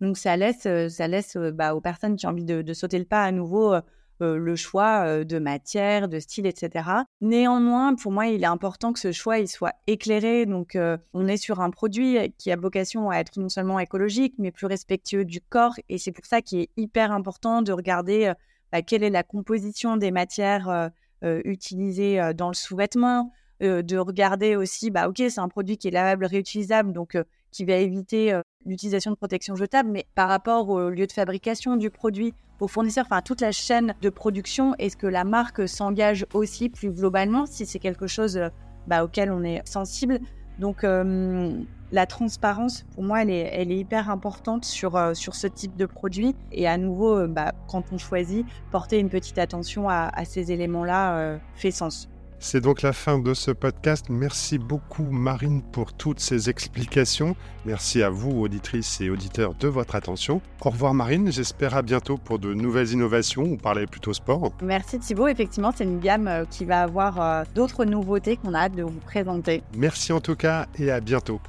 Donc 0.00 0.16
ça 0.16 0.36
laisse, 0.36 0.66
euh, 0.66 0.88
ça 0.88 1.08
laisse 1.08 1.36
euh, 1.36 1.50
bah, 1.52 1.74
aux 1.74 1.80
personnes 1.80 2.16
qui 2.16 2.26
ont 2.26 2.30
envie 2.30 2.44
de, 2.44 2.72
sauter 2.72 2.98
le 2.98 3.04
pas 3.04 3.22
à 3.22 3.32
nouveau 3.32 3.74
euh, 3.74 3.80
le 4.20 4.54
choix 4.54 5.24
de 5.24 5.38
matière, 5.38 6.06
de 6.06 6.18
style, 6.18 6.46
etc. 6.46 6.84
Néanmoins, 7.22 7.94
pour 7.94 8.12
moi, 8.12 8.26
il 8.26 8.42
est 8.42 8.46
important 8.46 8.92
que 8.92 8.98
ce 8.98 9.12
choix 9.12 9.38
il 9.38 9.48
soit 9.48 9.72
éclairé. 9.86 10.44
Donc, 10.44 10.76
on 11.14 11.26
est 11.26 11.38
sur 11.38 11.60
un 11.60 11.70
produit 11.70 12.18
qui 12.36 12.52
a 12.52 12.56
vocation 12.56 13.08
à 13.08 13.16
être 13.16 13.40
non 13.40 13.48
seulement 13.48 13.78
écologique, 13.80 14.34
mais 14.36 14.50
plus 14.50 14.66
respectueux 14.66 15.24
du 15.24 15.40
corps. 15.40 15.72
Et 15.88 15.96
c'est 15.96 16.12
pour 16.12 16.26
ça 16.26 16.42
qu'il 16.42 16.58
est 16.60 16.68
hyper 16.76 17.12
important 17.12 17.62
de 17.62 17.72
regarder 17.72 18.30
bah, 18.72 18.82
quelle 18.82 19.04
est 19.04 19.10
la 19.10 19.22
composition 19.22 19.96
des 19.96 20.10
matières 20.10 20.90
utilisées 21.22 22.20
dans 22.34 22.48
le 22.48 22.54
sous-vêtement, 22.54 23.32
de 23.62 23.96
regarder 23.96 24.54
aussi, 24.54 24.90
bah, 24.90 25.08
ok, 25.08 25.16
c'est 25.16 25.38
un 25.38 25.48
produit 25.48 25.78
qui 25.78 25.88
est 25.88 25.92
lavable, 25.92 26.26
réutilisable, 26.26 26.92
donc 26.92 27.16
qui 27.52 27.64
va 27.64 27.76
éviter 27.76 28.38
l'utilisation 28.66 29.10
de 29.10 29.16
protection 29.16 29.54
jetable, 29.56 29.90
mais 29.90 30.06
par 30.14 30.28
rapport 30.28 30.68
au 30.68 30.90
lieu 30.90 31.06
de 31.06 31.12
fabrication 31.12 31.76
du 31.76 31.90
produit, 31.90 32.34
aux 32.60 32.68
fournisseurs, 32.68 33.06
enfin 33.06 33.22
toute 33.22 33.40
la 33.40 33.52
chaîne 33.52 33.94
de 34.02 34.10
production, 34.10 34.74
est-ce 34.78 34.96
que 34.96 35.06
la 35.06 35.24
marque 35.24 35.66
s'engage 35.68 36.26
aussi 36.34 36.68
plus 36.68 36.90
globalement 36.90 37.46
si 37.46 37.64
c'est 37.64 37.78
quelque 37.78 38.06
chose 38.06 38.36
euh, 38.36 38.48
bah, 38.86 39.02
auquel 39.02 39.32
on 39.32 39.42
est 39.42 39.66
sensible? 39.66 40.20
Donc 40.58 40.84
euh, 40.84 41.58
la 41.90 42.04
transparence, 42.04 42.84
pour 42.94 43.02
moi, 43.02 43.22
elle 43.22 43.30
est, 43.30 43.50
elle 43.54 43.72
est 43.72 43.78
hyper 43.78 44.10
importante 44.10 44.66
sur, 44.66 44.96
euh, 44.96 45.14
sur 45.14 45.34
ce 45.34 45.46
type 45.46 45.74
de 45.76 45.86
produit. 45.86 46.36
Et 46.52 46.68
à 46.68 46.76
nouveau, 46.76 47.26
bah, 47.26 47.52
quand 47.66 47.92
on 47.92 47.98
choisit, 47.98 48.46
porter 48.70 48.98
une 48.98 49.08
petite 49.08 49.38
attention 49.38 49.88
à, 49.88 50.10
à 50.12 50.26
ces 50.26 50.52
éléments-là 50.52 51.38
fait 51.54 51.70
sens. 51.70 52.09
C'est 52.42 52.62
donc 52.62 52.80
la 52.80 52.94
fin 52.94 53.18
de 53.18 53.34
ce 53.34 53.50
podcast. 53.50 54.06
Merci 54.08 54.56
beaucoup 54.58 55.04
Marine 55.04 55.60
pour 55.60 55.92
toutes 55.92 56.20
ces 56.20 56.48
explications. 56.48 57.36
Merci 57.66 58.02
à 58.02 58.08
vous, 58.08 58.30
auditrices 58.30 59.02
et 59.02 59.10
auditeurs, 59.10 59.54
de 59.54 59.68
votre 59.68 59.94
attention. 59.94 60.40
Au 60.62 60.70
revoir 60.70 60.94
Marine, 60.94 61.30
j'espère 61.30 61.76
à 61.76 61.82
bientôt 61.82 62.16
pour 62.16 62.38
de 62.38 62.54
nouvelles 62.54 62.92
innovations 62.92 63.42
ou 63.42 63.56
parler 63.58 63.86
plutôt 63.86 64.14
sport. 64.14 64.52
Merci 64.62 64.98
Thibaut, 64.98 65.28
effectivement 65.28 65.70
c'est 65.76 65.84
une 65.84 66.00
gamme 66.00 66.28
euh, 66.28 66.44
qui 66.46 66.64
va 66.64 66.80
avoir 66.80 67.20
euh, 67.20 67.44
d'autres 67.54 67.84
nouveautés 67.84 68.38
qu'on 68.38 68.54
a 68.54 68.60
hâte 68.60 68.74
de 68.74 68.84
vous 68.84 69.00
présenter. 69.00 69.62
Merci 69.76 70.10
en 70.14 70.20
tout 70.20 70.34
cas 70.34 70.66
et 70.78 70.90
à 70.90 71.00
bientôt. 71.00 71.42